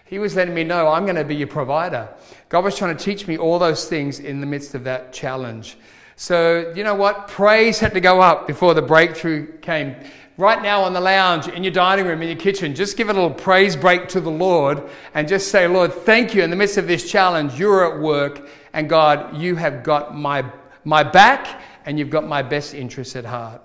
He 0.06 0.18
was 0.18 0.34
letting 0.34 0.54
me 0.54 0.64
know 0.64 0.88
I'm 0.88 1.04
going 1.04 1.18
to 1.18 1.26
be 1.26 1.36
your 1.36 1.48
provider. 1.48 2.08
God 2.48 2.64
was 2.64 2.78
trying 2.78 2.96
to 2.96 3.04
teach 3.04 3.28
me 3.28 3.38
all 3.38 3.60
those 3.60 3.90
things 3.90 4.20
in 4.20 4.40
the 4.40 4.46
midst 4.46 4.76
of 4.76 4.86
that 4.86 5.12
challenge. 5.12 5.78
So, 6.18 6.72
you 6.76 6.84
know 6.84 6.96
what? 6.96 7.28
Praise 7.28 7.80
had 7.80 7.94
to 7.94 8.00
go 8.00 8.22
up 8.22 8.48
before 8.48 8.74
the 8.74 8.82
breakthrough 8.82 9.58
came 9.58 9.96
right 10.38 10.62
now 10.62 10.82
on 10.82 10.94
the 10.94 11.02
lounge, 11.02 11.48
in 11.48 11.64
your 11.64 11.74
dining 11.74 12.06
room, 12.06 12.22
in 12.22 12.28
your 12.28 12.38
kitchen, 12.38 12.76
just 12.76 12.98
give 12.98 13.10
a 13.10 13.14
little 13.14 13.34
praise 13.34 13.76
break 13.76 14.08
to 14.10 14.20
the 14.20 14.32
Lord 14.32 14.84
and 15.14 15.28
just 15.28 15.50
say, 15.50 15.68
Lord, 15.68 15.94
thank 15.94 16.34
you 16.34 16.44
in 16.44 16.50
the 16.50 16.56
midst 16.56 16.78
of 16.78 16.88
this 16.88 17.10
challenge. 17.10 17.58
You're 17.58 17.94
at 17.94 18.02
work, 18.02 18.48
and 18.74 18.90
God, 18.90 19.38
you 19.38 19.56
have 19.56 19.84
got 19.84 20.16
my, 20.16 20.46
my 20.84 21.04
back 21.04 21.62
and 21.86 21.98
you've 22.00 22.10
got 22.10 22.28
my 22.28 22.42
best 22.42 22.74
interests 22.74 23.16
at 23.16 23.26
heart. 23.26 23.62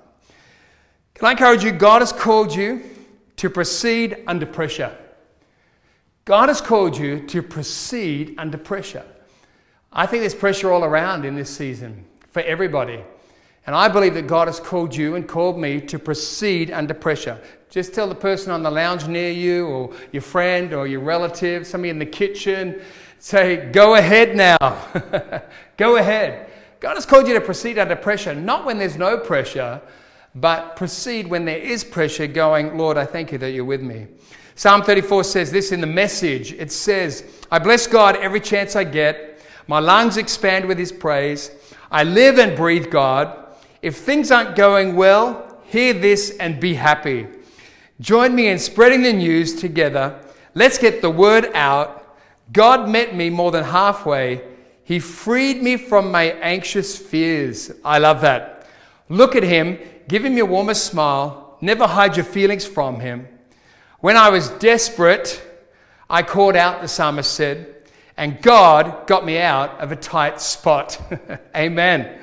Can 1.15 1.27
I 1.27 1.33
encourage 1.33 1.65
you? 1.65 1.73
God 1.73 2.03
has 2.03 2.13
called 2.13 2.55
you 2.55 2.83
to 3.37 3.51
proceed 3.51 4.23
under 4.27 4.47
pressure. 4.47 4.97
God 6.25 6.49
has 6.49 6.61
called 6.61 6.97
you 6.97 7.27
to 7.29 7.43
proceed 7.43 8.35
under 8.39 8.59
pressure. 8.59 9.05
I 9.93 10.07
think 10.07 10.23
there's 10.23 10.35
pressure 10.35 10.71
all 10.71 10.85
around 10.85 11.25
in 11.25 11.35
this 11.35 11.51
season 11.51 12.05
for 12.31 12.41
everybody. 12.43 13.03
And 13.67 13.77
I 13.77 13.89
believe 13.89 14.15
that 14.15 14.27
God 14.27 14.49
has 14.49 14.59
called 14.59 14.95
you 14.95 15.15
and 15.15 15.29
called 15.29 15.59
me 15.59 15.81
to 15.83 15.99
proceed 15.99 16.71
under 16.71 16.95
pressure. 16.95 17.41
Just 17.69 17.95
tell 17.95 18.09
the 18.09 18.15
person 18.15 18.51
on 18.51 18.63
the 18.63 18.71
lounge 18.71 19.07
near 19.07 19.31
you, 19.31 19.67
or 19.67 19.95
your 20.13 20.23
friend, 20.23 20.73
or 20.73 20.87
your 20.87 21.01
relative, 21.01 21.67
somebody 21.67 21.91
in 21.91 21.99
the 21.99 22.07
kitchen, 22.07 22.81
say, 23.19 23.71
Go 23.71 23.95
ahead 23.95 24.35
now. 24.35 24.57
Go 25.77 25.97
ahead. 25.97 26.51
God 26.81 26.95
has 26.95 27.07
called 27.07 27.29
you 27.29 27.35
to 27.35 27.41
proceed 27.41 27.79
under 27.79 27.95
pressure, 27.95 28.35
not 28.35 28.65
when 28.65 28.79
there's 28.79 28.97
no 28.97 29.19
pressure, 29.19 29.81
but 30.35 30.77
proceed 30.77 31.27
when 31.27 31.45
there 31.45 31.59
is 31.59 31.85
pressure, 31.85 32.27
going, 32.27 32.79
Lord, 32.79 32.97
I 32.97 33.05
thank 33.05 33.33
you 33.33 33.39
that 33.39 33.51
you're 33.51 33.65
with 33.65 33.83
me. 33.83 34.07
Psalm 34.55 34.83
34 34.83 35.25
says 35.25 35.51
this 35.53 35.73
in 35.73 35.81
the 35.81 35.87
message 35.87 36.53
it 36.53 36.73
says, 36.73 37.25
I 37.51 37.59
bless 37.59 37.87
God 37.87 38.17
every 38.17 38.41
chance 38.41 38.77
I 38.77 38.85
get. 38.85 39.41
My 39.67 39.79
lungs 39.79 40.17
expand 40.17 40.67
with 40.67 40.79
his 40.79 40.93
praise. 40.93 41.51
I 41.91 42.05
live 42.05 42.39
and 42.39 42.57
breathe 42.57 42.91
God. 42.91 43.37
If 43.83 43.97
things 43.97 44.31
aren't 44.31 44.57
going 44.57 44.95
well, 44.95 45.59
hear 45.65 45.93
this 45.93 46.37
and 46.39 46.61
be 46.61 46.75
happy. 46.75 47.27
Join 48.01 48.35
me 48.35 48.49
in 48.49 48.59
spreading 48.59 49.03
the 49.03 49.13
news 49.13 49.61
together. 49.61 50.19
Let's 50.55 50.79
get 50.79 51.03
the 51.03 51.11
word 51.11 51.51
out. 51.55 52.17
God 52.53 52.89
met 52.89 53.15
me 53.15 53.31
more 53.31 53.51
than 53.51 53.65
halfway. 53.65 54.43
He 54.85 54.99
freed 54.99 55.63
me 55.63 55.77
from 55.77 56.11
my 56.11 56.33
anxious 56.41 56.99
fears. 56.99 57.71
I 57.85 57.99
love 57.99 58.21
that. 58.23 58.67
Look 59.09 59.37
at 59.37 59.43
him, 59.43 59.79
give 60.09 60.25
him 60.25 60.37
your 60.37 60.47
warmest 60.47 60.87
smile, 60.87 61.59
never 61.61 61.87
hide 61.87 62.17
your 62.17 62.25
feelings 62.25 62.67
from 62.67 63.01
him. 63.01 63.29
When 64.01 64.17
I 64.17 64.31
was 64.31 64.49
desperate, 64.51 65.43
I 66.09 66.23
called 66.23 66.57
out, 66.57 66.81
the 66.81 66.89
psalmist 66.89 67.33
said, 67.33 67.80
and 68.21 68.43
God 68.43 69.07
got 69.07 69.25
me 69.25 69.39
out 69.39 69.81
of 69.81 69.93
a 69.93 69.97
tight 69.97 70.43
spot. 70.43 71.01
Amen. 71.57 72.19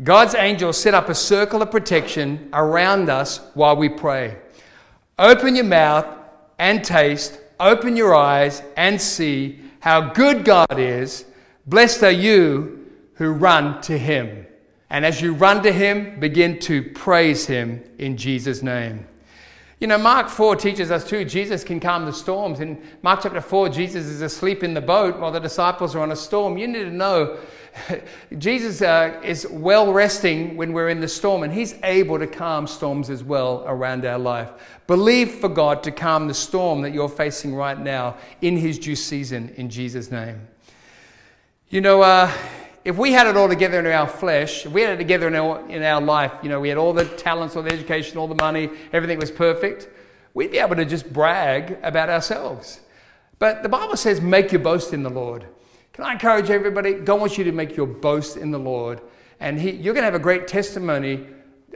God's 0.00 0.36
angels 0.36 0.80
set 0.80 0.94
up 0.94 1.08
a 1.08 1.14
circle 1.14 1.60
of 1.60 1.72
protection 1.72 2.48
around 2.52 3.10
us 3.10 3.40
while 3.54 3.74
we 3.74 3.88
pray. 3.88 4.36
Open 5.18 5.56
your 5.56 5.64
mouth 5.64 6.06
and 6.60 6.84
taste, 6.84 7.40
open 7.58 7.96
your 7.96 8.14
eyes 8.14 8.62
and 8.76 9.00
see 9.00 9.58
how 9.80 10.12
good 10.12 10.44
God 10.44 10.78
is. 10.78 11.24
Blessed 11.66 12.04
are 12.04 12.12
you 12.12 12.88
who 13.14 13.32
run 13.32 13.82
to 13.82 13.98
him. 13.98 14.46
And 14.88 15.04
as 15.04 15.20
you 15.20 15.34
run 15.34 15.64
to 15.64 15.72
him, 15.72 16.20
begin 16.20 16.60
to 16.60 16.80
praise 16.80 17.44
him 17.44 17.82
in 17.98 18.16
Jesus' 18.16 18.62
name. 18.62 19.04
You 19.80 19.88
know, 19.88 19.98
Mark 19.98 20.28
4 20.28 20.56
teaches 20.56 20.90
us 20.90 21.06
too, 21.06 21.24
Jesus 21.24 21.64
can 21.64 21.80
calm 21.80 22.04
the 22.04 22.12
storms. 22.12 22.60
In 22.60 22.80
Mark 23.02 23.20
chapter 23.22 23.40
4, 23.40 23.68
Jesus 23.68 24.06
is 24.06 24.22
asleep 24.22 24.62
in 24.62 24.72
the 24.72 24.80
boat 24.80 25.18
while 25.18 25.32
the 25.32 25.40
disciples 25.40 25.94
are 25.96 26.00
on 26.00 26.12
a 26.12 26.16
storm. 26.16 26.56
You 26.56 26.68
need 26.68 26.84
to 26.84 26.90
know 26.90 27.38
Jesus 28.38 28.82
uh, 28.82 29.20
is 29.24 29.46
well 29.50 29.92
resting 29.92 30.56
when 30.56 30.72
we're 30.72 30.88
in 30.88 31.00
the 31.00 31.08
storm, 31.08 31.42
and 31.42 31.52
He's 31.52 31.74
able 31.82 32.18
to 32.18 32.26
calm 32.26 32.66
storms 32.66 33.10
as 33.10 33.24
well 33.24 33.64
around 33.66 34.04
our 34.04 34.18
life. 34.18 34.50
Believe 34.86 35.32
for 35.32 35.48
God 35.48 35.82
to 35.82 35.90
calm 35.90 36.28
the 36.28 36.34
storm 36.34 36.82
that 36.82 36.92
you're 36.92 37.08
facing 37.08 37.54
right 37.54 37.78
now 37.78 38.16
in 38.40 38.56
His 38.56 38.78
due 38.78 38.96
season 38.96 39.52
in 39.56 39.70
Jesus' 39.70 40.10
name. 40.10 40.46
You 41.68 41.80
know, 41.80 42.02
uh, 42.02 42.30
if 42.84 42.96
we 42.96 43.12
had 43.12 43.26
it 43.26 43.36
all 43.36 43.48
together 43.48 43.78
in 43.78 43.86
our 43.86 44.06
flesh, 44.06 44.66
if 44.66 44.72
we 44.72 44.82
had 44.82 44.92
it 44.92 44.96
together 44.98 45.26
in 45.28 45.34
our, 45.34 45.66
in 45.68 45.82
our 45.82 46.00
life, 46.00 46.32
you 46.42 46.48
know, 46.48 46.60
we 46.60 46.68
had 46.68 46.76
all 46.76 46.92
the 46.92 47.04
talents, 47.04 47.56
all 47.56 47.62
the 47.62 47.72
education, 47.72 48.18
all 48.18 48.28
the 48.28 48.34
money, 48.34 48.68
everything 48.92 49.18
was 49.18 49.30
perfect, 49.30 49.88
we'd 50.34 50.50
be 50.50 50.58
able 50.58 50.76
to 50.76 50.84
just 50.84 51.10
brag 51.12 51.78
about 51.82 52.10
ourselves. 52.10 52.80
But 53.38 53.62
the 53.62 53.68
Bible 53.68 53.96
says, 53.96 54.20
make 54.20 54.52
your 54.52 54.60
boast 54.60 54.92
in 54.92 55.02
the 55.02 55.10
Lord. 55.10 55.46
Can 55.94 56.04
I 56.04 56.12
encourage 56.12 56.50
everybody? 56.50 56.94
God 56.94 57.20
wants 57.20 57.38
you 57.38 57.44
to 57.44 57.52
make 57.52 57.76
your 57.76 57.86
boast 57.86 58.36
in 58.36 58.50
the 58.50 58.58
Lord. 58.58 59.00
And 59.40 59.60
he, 59.60 59.70
you're 59.70 59.94
going 59.94 60.02
to 60.02 60.10
have 60.10 60.14
a 60.14 60.18
great 60.18 60.46
testimony 60.46 61.26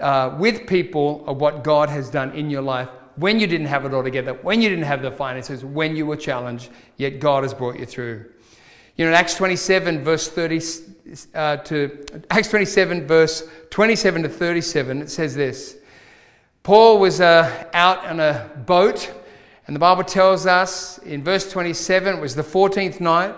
uh, 0.01 0.37
with 0.39 0.67
people 0.67 1.25
of 1.27 1.41
what 1.41 1.65
God 1.65 1.89
has 1.89 2.11
done 2.11 2.33
in 2.33 2.51
your 2.51 2.63
life 2.63 2.89
when 3.19 3.41
you 3.41 3.47
didn't 3.47 3.67
have 3.67 3.85
it 3.85 3.93
all 3.93 4.05
together, 4.05 4.35
when 4.35 4.63
you 4.63 4.69
didn't 4.69 4.85
have 4.85 5.03
the 5.03 5.11
finances, 5.11 5.65
when 5.65 5.97
you 5.97 6.07
were 6.07 6.17
challenged, 6.17 6.71
yet 6.99 7.19
God 7.19 7.43
has 7.43 7.53
brought 7.53 7.79
you 7.79 7.85
through. 7.85 8.27
You 8.99 9.05
know, 9.05 9.13
in 9.13 9.15
Acts 9.15 9.37
27, 9.37 10.03
verse 10.03 10.27
30 10.27 10.61
uh, 11.33 11.59
to 11.59 12.05
Acts 12.31 12.49
27, 12.49 13.07
verse 13.07 13.49
27 13.71 14.25
to 14.25 14.29
37, 14.29 15.03
it 15.03 15.09
says 15.09 15.37
this 15.37 15.77
Paul 16.65 16.99
was 16.99 17.21
uh, 17.21 17.67
out 17.75 18.05
on 18.05 18.19
a 18.19 18.51
boat, 18.67 19.13
and 19.69 19.77
the 19.77 19.79
Bible 19.79 20.03
tells 20.03 20.47
us 20.47 20.99
in 20.99 21.23
verse 21.23 21.49
27, 21.49 22.17
it 22.17 22.21
was 22.21 22.35
the 22.35 22.43
14th 22.43 22.99
night. 22.99 23.37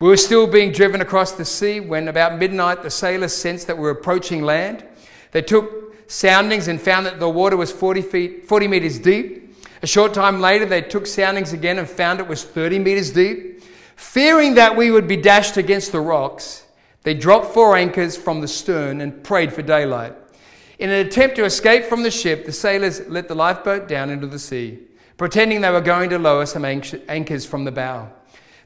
We 0.00 0.08
were 0.08 0.16
still 0.16 0.48
being 0.48 0.72
driven 0.72 1.00
across 1.00 1.30
the 1.30 1.44
sea 1.44 1.78
when, 1.78 2.08
about 2.08 2.36
midnight, 2.36 2.82
the 2.82 2.90
sailors 2.90 3.32
sensed 3.32 3.68
that 3.68 3.76
we 3.76 3.82
were 3.82 3.90
approaching 3.90 4.42
land. 4.42 4.84
They 5.30 5.42
took 5.42 6.10
soundings 6.10 6.66
and 6.66 6.80
found 6.80 7.06
that 7.06 7.20
the 7.20 7.30
water 7.30 7.56
was 7.56 7.70
40, 7.70 8.02
feet, 8.02 8.48
40 8.48 8.66
meters 8.66 8.98
deep. 8.98 9.54
A 9.80 9.86
short 9.86 10.12
time 10.12 10.40
later, 10.40 10.66
they 10.66 10.82
took 10.82 11.06
soundings 11.06 11.52
again 11.52 11.78
and 11.78 11.88
found 11.88 12.18
it 12.18 12.26
was 12.26 12.42
30 12.42 12.80
meters 12.80 13.12
deep. 13.12 13.57
Fearing 13.98 14.54
that 14.54 14.76
we 14.76 14.92
would 14.92 15.08
be 15.08 15.16
dashed 15.16 15.56
against 15.56 15.90
the 15.90 16.00
rocks, 16.00 16.64
they 17.02 17.14
dropped 17.14 17.52
four 17.52 17.76
anchors 17.76 18.16
from 18.16 18.40
the 18.40 18.46
stern 18.46 19.00
and 19.00 19.24
prayed 19.24 19.52
for 19.52 19.60
daylight. 19.60 20.14
In 20.78 20.88
an 20.88 21.04
attempt 21.04 21.34
to 21.34 21.44
escape 21.44 21.84
from 21.86 22.04
the 22.04 22.10
ship, 22.12 22.46
the 22.46 22.52
sailors 22.52 23.00
let 23.08 23.26
the 23.26 23.34
lifeboat 23.34 23.88
down 23.88 24.08
into 24.08 24.28
the 24.28 24.38
sea, 24.38 24.78
pretending 25.16 25.60
they 25.60 25.70
were 25.72 25.80
going 25.80 26.10
to 26.10 26.18
lower 26.18 26.46
some 26.46 26.64
anchors 26.64 27.44
from 27.44 27.64
the 27.64 27.72
bow. 27.72 28.08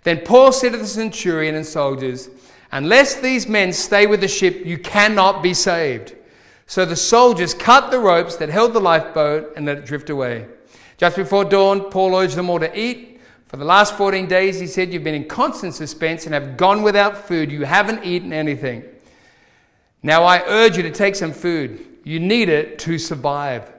Then 0.03 0.21
Paul 0.21 0.53
said 0.53 0.73
to 0.73 0.79
the 0.79 0.87
centurion 0.87 1.55
and 1.55 1.65
soldiers, 1.65 2.29
Unless 2.71 3.17
these 3.17 3.49
men 3.49 3.73
stay 3.73 4.07
with 4.07 4.21
the 4.21 4.29
ship, 4.29 4.67
you 4.67 4.77
cannot 4.77 5.43
be 5.43 5.55
saved. 5.55 6.15
So 6.67 6.85
the 6.85 6.95
soldiers 6.95 7.55
cut 7.55 7.91
the 7.91 8.01
ropes 8.01 8.37
that 8.37 8.51
held 8.51 8.75
the 8.75 8.81
lifeboat 8.81 9.55
and 9.57 9.65
let 9.65 9.79
it 9.79 9.87
drift 9.87 10.11
away. 10.11 10.47
Just 10.99 11.17
before 11.17 11.47
dawn, 11.47 11.91
Paul 11.91 12.15
urged 12.17 12.37
them 12.37 12.51
all 12.51 12.61
to 12.61 12.79
eat. 12.79 13.12
For 13.53 13.59
the 13.59 13.67
last 13.67 13.99
14 13.99 14.29
days, 14.29 14.59
he 14.59 14.67
said, 14.67 14.95
You've 14.95 15.05
been 15.05 15.15
in 15.15 15.29
constant 15.29 15.75
suspense 15.75 16.25
and 16.25 16.33
have 16.33 16.57
gone 16.57 16.83
without 16.83 17.29
food. 17.29 17.53
You 17.53 17.67
haven't 17.67 18.03
eaten 18.03 18.33
anything. 18.33 18.83
Now 20.03 20.25
I 20.25 20.43
urge 20.47 20.79
you 20.79 20.83
to 20.85 20.91
take 20.91 21.15
some 21.15 21.35
food. 21.35 21.85
You 22.03 22.19
need 22.19 22.49
it 22.49 22.79
to 22.79 22.97
survive. 22.97 23.71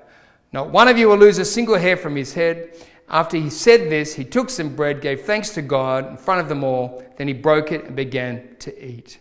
Not 0.51 0.69
one 0.69 0.87
of 0.87 0.99
you 0.99 1.09
will 1.09 1.17
lose 1.17 1.39
a 1.39 1.45
single 1.45 1.75
hair 1.75 1.97
from 1.97 2.15
his 2.15 2.35
head. 2.35 2.75
After 3.09 3.35
he 3.35 3.49
said 3.49 3.89
this, 3.89 4.13
he 4.13 4.23
took 4.23 4.51
some 4.51 4.75
bread, 4.75 5.01
gave 5.01 5.21
thanks 5.21 5.49
to 5.55 5.63
God 5.63 6.07
in 6.07 6.17
front 6.17 6.39
of 6.39 6.49
them 6.49 6.63
all, 6.63 7.03
then 7.17 7.27
he 7.27 7.33
broke 7.33 7.71
it 7.71 7.85
and 7.85 7.95
began 7.95 8.55
to 8.59 8.85
eat. 8.85 9.17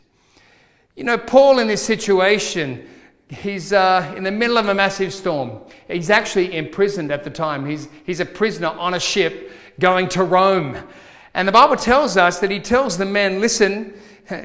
You 0.97 1.05
know, 1.05 1.17
Paul 1.17 1.61
in 1.61 1.67
this 1.67 1.83
situation, 1.83 2.87
he's 3.31 3.73
uh, 3.73 4.13
in 4.19 4.23
the 4.23 4.31
middle 4.31 4.59
of 4.59 4.69
a 4.69 4.75
massive 4.75 5.15
storm. 5.15 5.63
He's 5.89 6.11
actually 6.11 6.55
imprisoned 6.55 7.11
at 7.11 7.25
the 7.25 7.31
time. 7.31 7.65
He's, 7.65 7.89
he's 8.05 8.21
a 8.21 8.27
prisoner 8.27 8.69
on 8.69 8.93
a 8.93 9.01
ship 9.01 9.51
going 9.81 10.09
to 10.11 10.25
Rome. 10.25 10.77
And 11.35 11.49
the 11.49 11.53
Bible 11.53 11.77
tells 11.77 12.17
us 12.17 12.41
that 12.41 12.51
he 12.51 12.61
tells 12.61 12.99
the 12.99 13.07
men, 13.07 13.41
listen, 13.41 13.95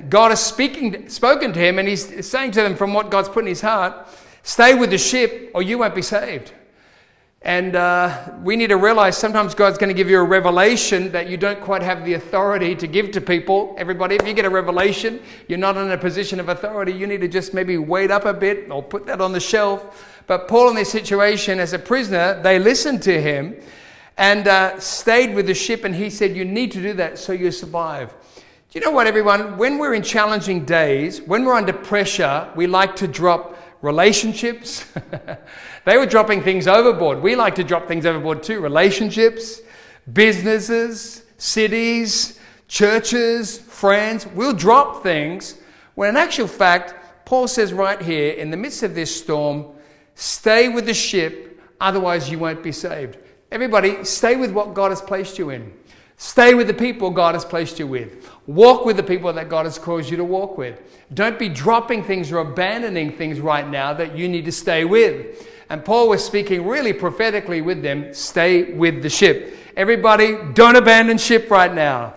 God 0.09 0.29
has 0.29 0.43
speaking, 0.43 1.09
spoken 1.09 1.53
to 1.53 1.59
him, 1.59 1.79
and 1.79 1.87
he's 1.87 2.27
saying 2.27 2.51
to 2.51 2.61
them 2.61 2.75
from 2.75 2.93
what 2.93 3.11
God's 3.11 3.29
put 3.29 3.43
in 3.43 3.47
his 3.47 3.61
heart, 3.61 4.07
stay 4.43 4.73
with 4.73 4.89
the 4.89 4.97
ship 4.97 5.51
or 5.53 5.61
you 5.61 5.77
won't 5.77 5.95
be 5.95 6.01
saved. 6.01 6.53
And 7.43 7.75
uh, 7.75 8.31
we 8.41 8.55
need 8.55 8.67
to 8.67 8.77
realize 8.77 9.17
sometimes 9.17 9.53
God's 9.53 9.77
going 9.77 9.89
to 9.89 9.93
give 9.93 10.09
you 10.09 10.19
a 10.19 10.23
revelation 10.23 11.11
that 11.11 11.29
you 11.29 11.37
don't 11.37 11.61
quite 11.61 11.83
have 11.83 12.03
the 12.03 12.15
authority 12.15 12.75
to 12.75 12.87
give 12.87 13.11
to 13.11 13.21
people. 13.21 13.75
Everybody, 13.77 14.15
if 14.15 14.27
you 14.27 14.33
get 14.33 14.45
a 14.45 14.49
revelation, 14.49 15.21
you're 15.47 15.59
not 15.59 15.77
in 15.77 15.91
a 15.91 15.97
position 15.97 16.39
of 16.39 16.49
authority. 16.49 16.91
You 16.91 17.05
need 17.05 17.21
to 17.21 17.27
just 17.27 17.53
maybe 17.53 17.77
wait 17.77 18.11
up 18.11 18.25
a 18.25 18.33
bit 18.33 18.69
or 18.71 18.81
put 18.81 19.05
that 19.05 19.21
on 19.21 19.31
the 19.31 19.39
shelf. 19.39 20.23
But 20.25 20.47
Paul, 20.47 20.69
in 20.69 20.75
this 20.75 20.91
situation 20.91 21.59
as 21.59 21.73
a 21.73 21.79
prisoner, 21.79 22.41
they 22.41 22.59
listened 22.59 23.03
to 23.03 23.21
him 23.21 23.55
and 24.17 24.47
uh, 24.47 24.79
stayed 24.79 25.35
with 25.35 25.47
the 25.47 25.53
ship. 25.53 25.83
And 25.83 25.95
he 25.95 26.09
said, 26.09 26.35
You 26.35 26.45
need 26.45 26.71
to 26.73 26.81
do 26.81 26.93
that 26.93 27.17
so 27.17 27.33
you 27.33 27.51
survive. 27.51 28.13
Do 28.35 28.79
you 28.79 28.85
know 28.85 28.91
what, 28.91 29.07
everyone? 29.07 29.57
When 29.57 29.77
we're 29.77 29.93
in 29.93 30.03
challenging 30.03 30.65
days, 30.65 31.21
when 31.21 31.45
we're 31.45 31.53
under 31.53 31.73
pressure, 31.73 32.51
we 32.55 32.67
like 32.67 32.95
to 32.97 33.07
drop 33.07 33.57
relationships. 33.81 34.85
they 35.85 35.97
were 35.97 36.05
dropping 36.05 36.41
things 36.41 36.67
overboard. 36.67 37.21
We 37.21 37.35
like 37.35 37.55
to 37.55 37.63
drop 37.63 37.87
things 37.87 38.05
overboard 38.05 38.43
too 38.43 38.59
relationships, 38.59 39.61
businesses, 40.11 41.23
cities, 41.37 42.39
churches, 42.67 43.57
friends. 43.57 44.27
We'll 44.27 44.53
drop 44.53 45.03
things 45.03 45.59
when, 45.95 46.09
in 46.09 46.17
actual 46.17 46.47
fact, 46.47 47.25
Paul 47.25 47.47
says 47.47 47.73
right 47.73 48.01
here, 48.01 48.33
in 48.33 48.51
the 48.51 48.57
midst 48.57 48.83
of 48.83 48.95
this 48.95 49.15
storm, 49.15 49.65
stay 50.15 50.69
with 50.69 50.85
the 50.85 50.93
ship, 50.93 51.59
otherwise, 51.81 52.29
you 52.29 52.39
won't 52.39 52.63
be 52.63 52.71
saved. 52.71 53.17
Everybody, 53.51 54.03
stay 54.03 54.35
with 54.35 54.51
what 54.51 54.73
God 54.73 54.91
has 54.91 55.01
placed 55.01 55.37
you 55.37 55.51
in. 55.51 55.71
Stay 56.17 56.55
with 56.55 56.67
the 56.67 56.73
people 56.73 57.11
God 57.11 57.35
has 57.35 57.45
placed 57.45 57.77
you 57.79 57.87
with. 57.87 58.29
Walk 58.47 58.85
with 58.85 58.97
the 58.97 59.03
people 59.03 59.31
that 59.31 59.49
God 59.49 59.65
has 59.65 59.77
caused 59.77 60.09
you 60.09 60.17
to 60.17 60.23
walk 60.23 60.57
with. 60.57 60.81
Don't 61.13 61.37
be 61.37 61.47
dropping 61.47 62.03
things 62.03 62.31
or 62.31 62.39
abandoning 62.39 63.11
things 63.11 63.39
right 63.39 63.67
now 63.67 63.93
that 63.93 64.17
you 64.17 64.27
need 64.27 64.43
to 64.45 64.51
stay 64.51 64.83
with. 64.83 65.47
And 65.69 65.85
Paul 65.85 66.09
was 66.09 66.25
speaking 66.25 66.65
really 66.65 66.91
prophetically 66.91 67.61
with 67.61 67.83
them 67.83 68.13
stay 68.13 68.73
with 68.73 69.03
the 69.03 69.09
ship. 69.09 69.55
Everybody, 69.75 70.37
don't 70.53 70.75
abandon 70.75 71.19
ship 71.19 71.51
right 71.51 71.73
now. 71.73 72.15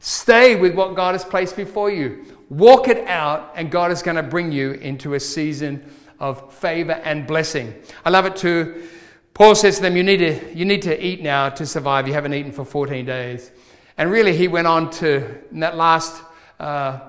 Stay 0.00 0.56
with 0.56 0.74
what 0.74 0.96
God 0.96 1.14
has 1.14 1.24
placed 1.24 1.56
before 1.56 1.90
you. 1.90 2.24
Walk 2.50 2.88
it 2.88 3.06
out, 3.06 3.52
and 3.54 3.70
God 3.70 3.92
is 3.92 4.02
going 4.02 4.16
to 4.16 4.22
bring 4.22 4.50
you 4.50 4.72
into 4.72 5.14
a 5.14 5.20
season 5.20 5.88
of 6.18 6.52
favor 6.52 6.92
and 6.92 7.26
blessing. 7.26 7.74
I 8.04 8.10
love 8.10 8.26
it 8.26 8.34
too 8.36 8.88
Paul 9.36 9.54
says 9.54 9.76
to 9.76 9.82
them, 9.82 9.98
you 9.98 10.02
need 10.02 10.16
to, 10.16 10.56
you 10.56 10.64
need 10.64 10.80
to 10.80 11.06
eat 11.06 11.20
now 11.20 11.50
to 11.50 11.66
survive. 11.66 12.08
You 12.08 12.14
haven't 12.14 12.32
eaten 12.32 12.52
for 12.52 12.64
14 12.64 13.04
days. 13.04 13.50
And 13.98 14.10
really, 14.10 14.34
he 14.34 14.48
went 14.48 14.66
on 14.66 14.88
to, 14.92 15.26
in 15.52 15.60
that 15.60 15.76
last 15.76 16.22
uh, 16.58 17.00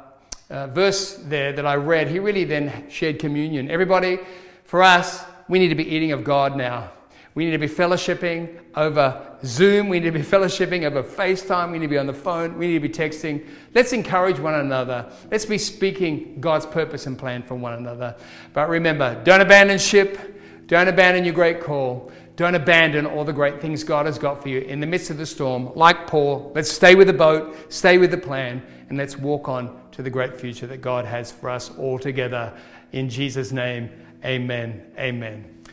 uh, 0.50 0.68
verse 0.68 1.16
there 1.24 1.54
that 1.54 1.66
I 1.66 1.76
read, 1.76 2.10
he 2.10 2.20
really 2.20 2.44
then 2.44 2.90
shared 2.90 3.18
communion. 3.18 3.72
Everybody, 3.72 4.20
for 4.66 4.84
us, 4.84 5.24
we 5.48 5.58
need 5.58 5.70
to 5.70 5.76
be 5.76 5.88
eating 5.88 6.12
of 6.12 6.26
God 6.26 6.58
now. 6.58 6.92
We 7.34 7.46
need 7.46 7.52
to 7.52 7.60
be 7.60 7.70
fellowshipping 7.70 8.60
over 8.76 9.38
Zoom. 9.46 9.88
We 9.88 10.02
need 10.02 10.12
to 10.12 10.20
be 10.20 10.22
fellowshipping 10.22 10.84
over 10.84 11.04
FaceTime. 11.04 11.72
We 11.72 11.80
need 11.80 11.86
to 11.86 11.92
be 11.92 11.98
on 11.98 12.08
the 12.08 12.13
phone. 12.13 12.58
We 12.58 12.68
need 12.68 12.82
to 12.82 12.90
be 12.90 12.94
texting. 12.94 13.48
Let's 13.74 13.94
encourage 13.94 14.38
one 14.38 14.56
another. 14.56 15.10
Let's 15.32 15.46
be 15.46 15.58
speaking 15.58 16.42
God's 16.42 16.66
purpose 16.66 17.06
and 17.06 17.18
plan 17.18 17.44
for 17.44 17.56
one 17.56 17.72
another. 17.72 18.18
But 18.52 18.68
remember, 18.68 19.24
don't 19.24 19.40
abandon 19.40 19.78
ship. 19.78 20.34
Don't 20.67 20.88
abandon 20.88 21.25
your 21.25 21.34
great 21.34 21.62
call. 21.62 22.12
Don't 22.36 22.53
abandon 22.53 23.06
all 23.06 23.23
the 23.23 23.34
great 23.34 23.60
things 23.60 23.84
God 23.84 24.06
has 24.06 24.19
got 24.19 24.43
for 24.43 24.49
you 24.49 24.60
in 24.60 24.80
the 24.80 24.86
midst 24.86 25.10
of 25.10 25.17
the 25.17 25.25
storm. 25.25 25.73
Like 25.75 26.06
Paul, 26.06 26.51
let's 26.53 26.71
stay 26.71 26.93
with 26.93 27.08
the 27.08 27.13
boat, 27.13 27.56
stay 27.73 27.97
with 27.97 28.12
the 28.12 28.17
plan, 28.17 28.62
and 28.89 28.97
let's 28.97 29.17
walk 29.17 29.49
on 29.49 29.75
to 29.93 30.03
the 30.03 30.10
great 30.10 30.39
future 30.39 30.67
that 30.67 30.82
God 30.82 31.06
has 31.06 31.32
for 31.32 31.49
us 31.49 31.71
all 31.77 31.97
together. 31.97 32.53
In 32.91 33.10
Jesus' 33.10 33.51
name, 33.51 33.89
amen. 34.23 34.91
Amen. 34.99 35.63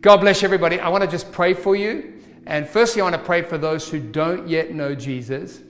God 0.00 0.16
bless 0.16 0.42
everybody. 0.42 0.80
I 0.80 0.88
want 0.88 1.04
to 1.04 1.10
just 1.10 1.30
pray 1.30 1.54
for 1.54 1.76
you. 1.76 2.14
And 2.46 2.66
firstly, 2.66 3.02
I 3.02 3.04
want 3.04 3.16
to 3.16 3.22
pray 3.22 3.42
for 3.42 3.58
those 3.58 3.88
who 3.88 4.00
don't 4.00 4.48
yet 4.48 4.72
know 4.72 4.94
Jesus. 4.94 5.60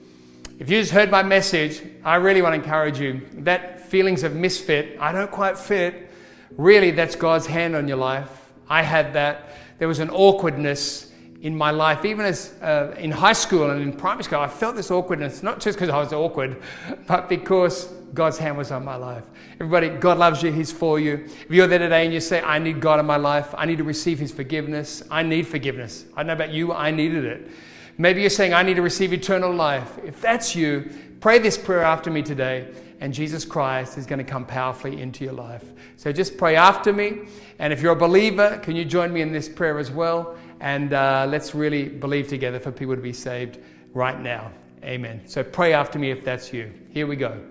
If 0.57 0.69
you 0.69 0.79
just 0.79 0.91
heard 0.91 1.11
my 1.11 1.23
message, 1.23 1.83
I 2.03 2.15
really 2.15 2.41
want 2.41 2.55
to 2.55 2.61
encourage 2.61 2.99
you 2.99 3.21
that 3.39 3.81
feelings 3.81 4.23
of 4.23 4.35
misfit, 4.35 4.97
I 4.99 5.11
don't 5.11 5.31
quite 5.31 5.57
fit, 5.57 6.09
really, 6.57 6.91
that's 6.91 7.15
God's 7.15 7.45
hand 7.45 7.75
on 7.75 7.87
your 7.87 7.97
life. 7.97 8.38
I 8.69 8.83
had 8.83 9.13
that. 9.13 9.49
There 9.79 9.87
was 9.87 9.99
an 9.99 10.09
awkwardness 10.09 11.11
in 11.41 11.55
my 11.55 11.71
life, 11.71 12.03
even 12.03 12.25
as 12.25 12.53
uh, 12.61 12.93
in 12.97 13.11
high 13.11 13.33
school 13.33 13.71
and 13.71 13.81
in 13.81 13.93
primary 13.93 14.23
school. 14.23 14.39
I 14.39 14.47
felt 14.47 14.75
this 14.75 14.91
awkwardness, 14.91 15.41
not 15.41 15.59
just 15.59 15.77
because 15.77 15.89
I 15.89 15.97
was 15.97 16.11
awkward, 16.11 16.61
but 17.07 17.29
because 17.29 17.85
God's 18.13 18.37
hand 18.37 18.57
was 18.57 18.71
on 18.71 18.83
my 18.83 18.95
life. 18.95 19.23
Everybody, 19.53 19.89
God 19.89 20.17
loves 20.17 20.43
you. 20.43 20.51
He's 20.51 20.71
for 20.71 20.99
you. 20.99 21.25
If 21.25 21.47
you're 21.49 21.67
there 21.67 21.79
today 21.79 22.03
and 22.03 22.13
you 22.13 22.19
say, 22.19 22.41
I 22.41 22.59
need 22.59 22.81
God 22.81 22.99
in 22.99 23.05
my 23.05 23.17
life, 23.17 23.53
I 23.57 23.65
need 23.65 23.77
to 23.77 23.83
receive 23.83 24.19
His 24.19 24.31
forgiveness, 24.31 25.01
I 25.09 25.23
need 25.23 25.47
forgiveness. 25.47 26.05
I 26.15 26.23
know 26.23 26.33
about 26.33 26.51
you, 26.51 26.73
I 26.73 26.91
needed 26.91 27.23
it. 27.23 27.49
Maybe 27.97 28.21
you're 28.21 28.29
saying, 28.29 28.53
I 28.53 28.63
need 28.63 28.75
to 28.75 28.81
receive 28.81 29.13
eternal 29.13 29.53
life. 29.53 29.97
If 30.05 30.21
that's 30.21 30.55
you, 30.55 30.89
pray 31.19 31.39
this 31.39 31.57
prayer 31.57 31.83
after 31.83 32.09
me 32.09 32.21
today, 32.21 32.67
and 32.99 33.13
Jesus 33.13 33.45
Christ 33.45 33.97
is 33.97 34.05
going 34.05 34.19
to 34.19 34.25
come 34.25 34.45
powerfully 34.45 35.01
into 35.01 35.23
your 35.23 35.33
life. 35.33 35.63
So 35.95 36.11
just 36.11 36.37
pray 36.37 36.55
after 36.55 36.91
me. 36.91 37.19
And 37.59 37.71
if 37.71 37.81
you're 37.81 37.93
a 37.93 37.95
believer, 37.95 38.59
can 38.61 38.75
you 38.75 38.83
join 38.83 39.13
me 39.13 39.21
in 39.21 39.31
this 39.31 39.47
prayer 39.47 39.79
as 39.79 39.89
well? 39.89 40.37
And 40.59 40.93
uh, 40.93 41.25
let's 41.29 41.55
really 41.55 41.87
believe 41.87 42.27
together 42.27 42.59
for 42.59 42.71
people 42.71 42.95
to 42.95 43.01
be 43.01 43.13
saved 43.13 43.59
right 43.93 44.19
now. 44.19 44.51
Amen. 44.83 45.21
So 45.25 45.43
pray 45.43 45.73
after 45.73 45.97
me 45.97 46.11
if 46.11 46.23
that's 46.23 46.51
you. 46.51 46.73
Here 46.89 47.07
we 47.07 47.15
go. 47.15 47.41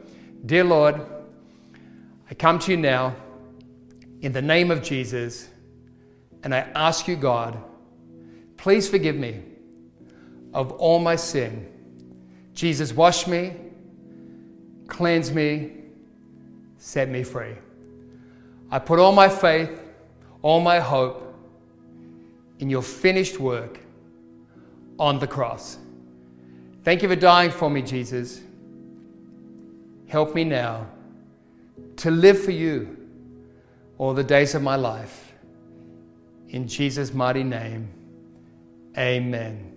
Dear 0.45 0.65
Lord, 0.65 1.01
I 2.31 2.35
come 2.35 2.59
to 2.61 2.71
you 2.71 2.77
now 2.77 3.17
in 4.21 4.33
the 4.33 4.43
name 4.43 4.71
of 4.71 4.83
Jesus, 4.83 5.49
and 6.43 6.55
I 6.55 6.61
ask 6.75 7.09
you, 7.09 7.17
God, 7.17 7.63
please 8.57 8.89
forgive 8.89 9.17
me 9.17 9.43
of 10.53 10.73
all 10.73 10.99
my 10.99 11.17
sin. 11.17 11.73
Jesus, 12.53 12.93
wash 12.93 13.27
me, 13.27 13.55
cleanse 14.89 15.33
me, 15.33 15.71
set 16.77 17.09
me 17.09 17.23
free. 17.23 17.55
I 18.71 18.79
put 18.81 18.99
all 18.99 19.13
my 19.13 19.29
faith, 19.29 19.81
all 20.43 20.61
my 20.61 20.81
hope 20.81 21.25
in 22.59 22.69
your 22.69 22.83
finished 22.83 23.39
work 23.39 23.81
on 24.99 25.19
the 25.19 25.27
cross. 25.27 25.79
Thank 26.83 27.03
you 27.03 27.09
for 27.09 27.17
dying 27.17 27.51
for 27.51 27.71
me, 27.71 27.83
Jesus. 27.83 28.41
Help 30.09 30.35
me 30.35 30.43
now 30.45 30.87
to 31.97 32.11
live 32.11 32.43
for 32.43 32.51
you 32.51 32.97
all 33.99 34.15
the 34.15 34.25
days 34.25 34.55
of 34.55 34.63
my 34.63 34.77
life. 34.77 35.33
In 36.49 36.67
Jesus' 36.67 37.13
mighty 37.13 37.45
name, 37.45 37.89
amen. 38.97 39.77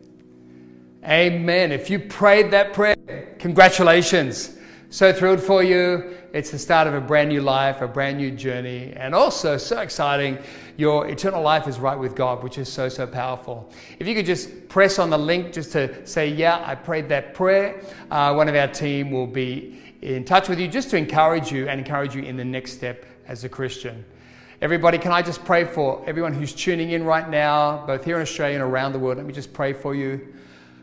Amen. 1.03 1.71
If 1.71 1.89
you 1.89 1.99
prayed 1.99 2.51
that 2.51 2.73
prayer, 2.73 2.95
congratulations. 3.39 4.57
So 4.93 5.13
thrilled 5.13 5.39
for 5.39 5.63
you. 5.63 6.17
It's 6.33 6.51
the 6.51 6.59
start 6.59 6.85
of 6.85 6.93
a 6.93 6.99
brand 6.99 7.29
new 7.29 7.39
life, 7.39 7.79
a 7.79 7.87
brand 7.87 8.17
new 8.17 8.29
journey, 8.29 8.91
and 8.97 9.15
also 9.15 9.55
so 9.55 9.79
exciting. 9.79 10.37
Your 10.75 11.07
eternal 11.07 11.41
life 11.41 11.65
is 11.65 11.79
right 11.79 11.97
with 11.97 12.13
God, 12.13 12.43
which 12.43 12.57
is 12.57 12.69
so, 12.69 12.89
so 12.89 13.07
powerful. 13.07 13.71
If 13.99 14.07
you 14.07 14.13
could 14.13 14.25
just 14.25 14.67
press 14.67 14.99
on 14.99 15.09
the 15.09 15.17
link 15.17 15.53
just 15.53 15.71
to 15.71 16.05
say, 16.05 16.27
Yeah, 16.27 16.61
I 16.65 16.75
prayed 16.75 17.07
that 17.07 17.33
prayer, 17.33 17.81
uh, 18.11 18.33
one 18.33 18.49
of 18.49 18.55
our 18.55 18.67
team 18.67 19.11
will 19.11 19.27
be 19.27 19.79
in 20.01 20.25
touch 20.25 20.49
with 20.49 20.59
you 20.59 20.67
just 20.67 20.89
to 20.89 20.97
encourage 20.97 21.53
you 21.53 21.69
and 21.69 21.79
encourage 21.79 22.13
you 22.13 22.23
in 22.23 22.35
the 22.35 22.43
next 22.43 22.73
step 22.73 23.05
as 23.29 23.45
a 23.45 23.49
Christian. 23.49 24.03
Everybody, 24.61 24.97
can 24.97 25.13
I 25.13 25.21
just 25.21 25.45
pray 25.45 25.63
for 25.63 26.03
everyone 26.05 26.33
who's 26.33 26.51
tuning 26.51 26.91
in 26.91 27.05
right 27.05 27.29
now, 27.29 27.85
both 27.87 28.03
here 28.03 28.17
in 28.17 28.23
Australia 28.23 28.55
and 28.55 28.63
around 28.63 28.91
the 28.91 28.99
world? 28.99 29.15
Let 29.15 29.25
me 29.25 29.31
just 29.31 29.53
pray 29.53 29.71
for 29.71 29.95
you. 29.95 30.33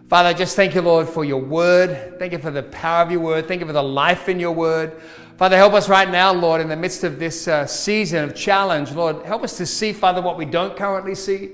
Father, 0.09 0.33
just 0.33 0.57
thank 0.57 0.75
you, 0.75 0.81
Lord, 0.81 1.07
for 1.07 1.23
your 1.23 1.41
word. 1.41 2.19
Thank 2.19 2.33
you 2.33 2.39
for 2.39 2.51
the 2.51 2.63
power 2.63 3.03
of 3.03 3.11
your 3.11 3.21
word. 3.21 3.47
Thank 3.47 3.61
you 3.61 3.67
for 3.67 3.75
the 3.75 3.83
life 3.83 4.31
in 4.31 4.41
your 4.41 4.53
word. 4.53 4.99
Father, 5.37 5.59
help 5.59 5.75
us 5.75 5.87
right 5.87 6.11
now, 6.11 6.33
Lord, 6.33 6.63
in 6.63 6.69
the 6.71 6.77
midst 6.77 7.05
of 7.05 7.19
this 7.19 7.47
uh, 7.47 7.67
season 7.67 8.25
of 8.25 8.35
challenge. 8.35 8.93
Lord, 8.93 9.23
help 9.27 9.45
us 9.45 9.59
to 9.59 9.67
see, 9.67 9.93
Father, 9.93 10.23
what 10.23 10.39
we 10.39 10.47
don't 10.47 10.75
currently 10.75 11.15
see. 11.15 11.51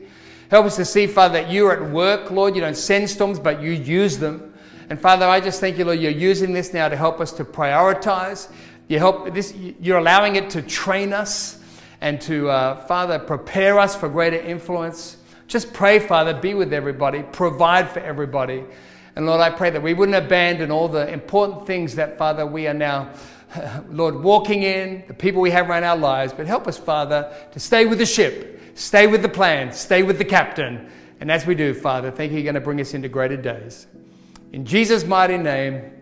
Help 0.50 0.66
us 0.66 0.76
to 0.76 0.84
see, 0.84 1.08
Father, 1.08 1.42
that 1.42 1.50
you're 1.50 1.72
at 1.72 1.90
work, 1.90 2.30
Lord. 2.30 2.54
You 2.54 2.60
don't 2.60 2.76
send 2.76 3.10
storms, 3.10 3.40
but 3.40 3.60
you 3.60 3.72
use 3.72 4.18
them. 4.18 4.54
And 4.88 5.00
Father, 5.00 5.26
I 5.26 5.40
just 5.40 5.58
thank 5.58 5.76
you, 5.76 5.84
Lord, 5.84 5.98
you're 5.98 6.12
using 6.12 6.52
this 6.52 6.72
now 6.72 6.88
to 6.88 6.96
help 6.96 7.20
us 7.20 7.32
to 7.32 7.44
prioritize. 7.44 8.52
You 8.86 9.00
help 9.00 9.34
this, 9.34 9.52
you're 9.80 9.98
allowing 9.98 10.36
it 10.36 10.48
to 10.50 10.62
train 10.62 11.12
us 11.12 11.58
and 12.00 12.20
to, 12.20 12.50
uh, 12.50 12.76
Father, 12.86 13.18
prepare 13.18 13.80
us 13.80 13.96
for 13.96 14.08
greater 14.08 14.38
influence. 14.38 15.16
Just 15.46 15.72
pray, 15.72 15.98
Father, 15.98 16.34
be 16.34 16.54
with 16.54 16.72
everybody, 16.72 17.22
provide 17.22 17.90
for 17.90 18.00
everybody. 18.00 18.64
And 19.16 19.26
Lord, 19.26 19.40
I 19.40 19.50
pray 19.50 19.70
that 19.70 19.82
we 19.82 19.94
wouldn't 19.94 20.16
abandon 20.16 20.70
all 20.70 20.88
the 20.88 21.08
important 21.08 21.66
things 21.66 21.94
that, 21.96 22.18
Father, 22.18 22.46
we 22.46 22.66
are 22.66 22.74
now, 22.74 23.10
Lord, 23.90 24.16
walking 24.16 24.62
in, 24.62 25.04
the 25.06 25.14
people 25.14 25.40
we 25.40 25.50
have 25.50 25.68
around 25.68 25.84
our 25.84 25.96
lives. 25.96 26.32
But 26.32 26.46
help 26.46 26.66
us, 26.66 26.78
Father, 26.78 27.32
to 27.52 27.60
stay 27.60 27.86
with 27.86 27.98
the 27.98 28.06
ship, 28.06 28.60
stay 28.74 29.06
with 29.06 29.22
the 29.22 29.28
plan, 29.28 29.72
stay 29.72 30.02
with 30.02 30.18
the 30.18 30.24
captain. 30.24 30.90
And 31.20 31.30
as 31.30 31.46
we 31.46 31.54
do, 31.54 31.74
Father, 31.74 32.10
thank 32.10 32.32
you, 32.32 32.38
you're 32.38 32.44
going 32.44 32.54
to 32.54 32.60
bring 32.60 32.80
us 32.80 32.94
into 32.94 33.08
greater 33.08 33.36
days. 33.36 33.86
In 34.52 34.64
Jesus' 34.64 35.04
mighty 35.04 35.36
name, 35.36 35.92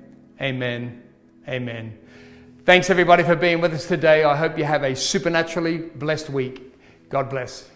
amen. 0.40 1.02
Amen. 1.48 1.98
Thanks, 2.64 2.90
everybody, 2.90 3.24
for 3.24 3.34
being 3.34 3.60
with 3.60 3.74
us 3.74 3.88
today. 3.88 4.22
I 4.22 4.36
hope 4.36 4.56
you 4.56 4.64
have 4.64 4.84
a 4.84 4.94
supernaturally 4.94 5.78
blessed 5.78 6.30
week. 6.30 6.72
God 7.08 7.28
bless. 7.28 7.71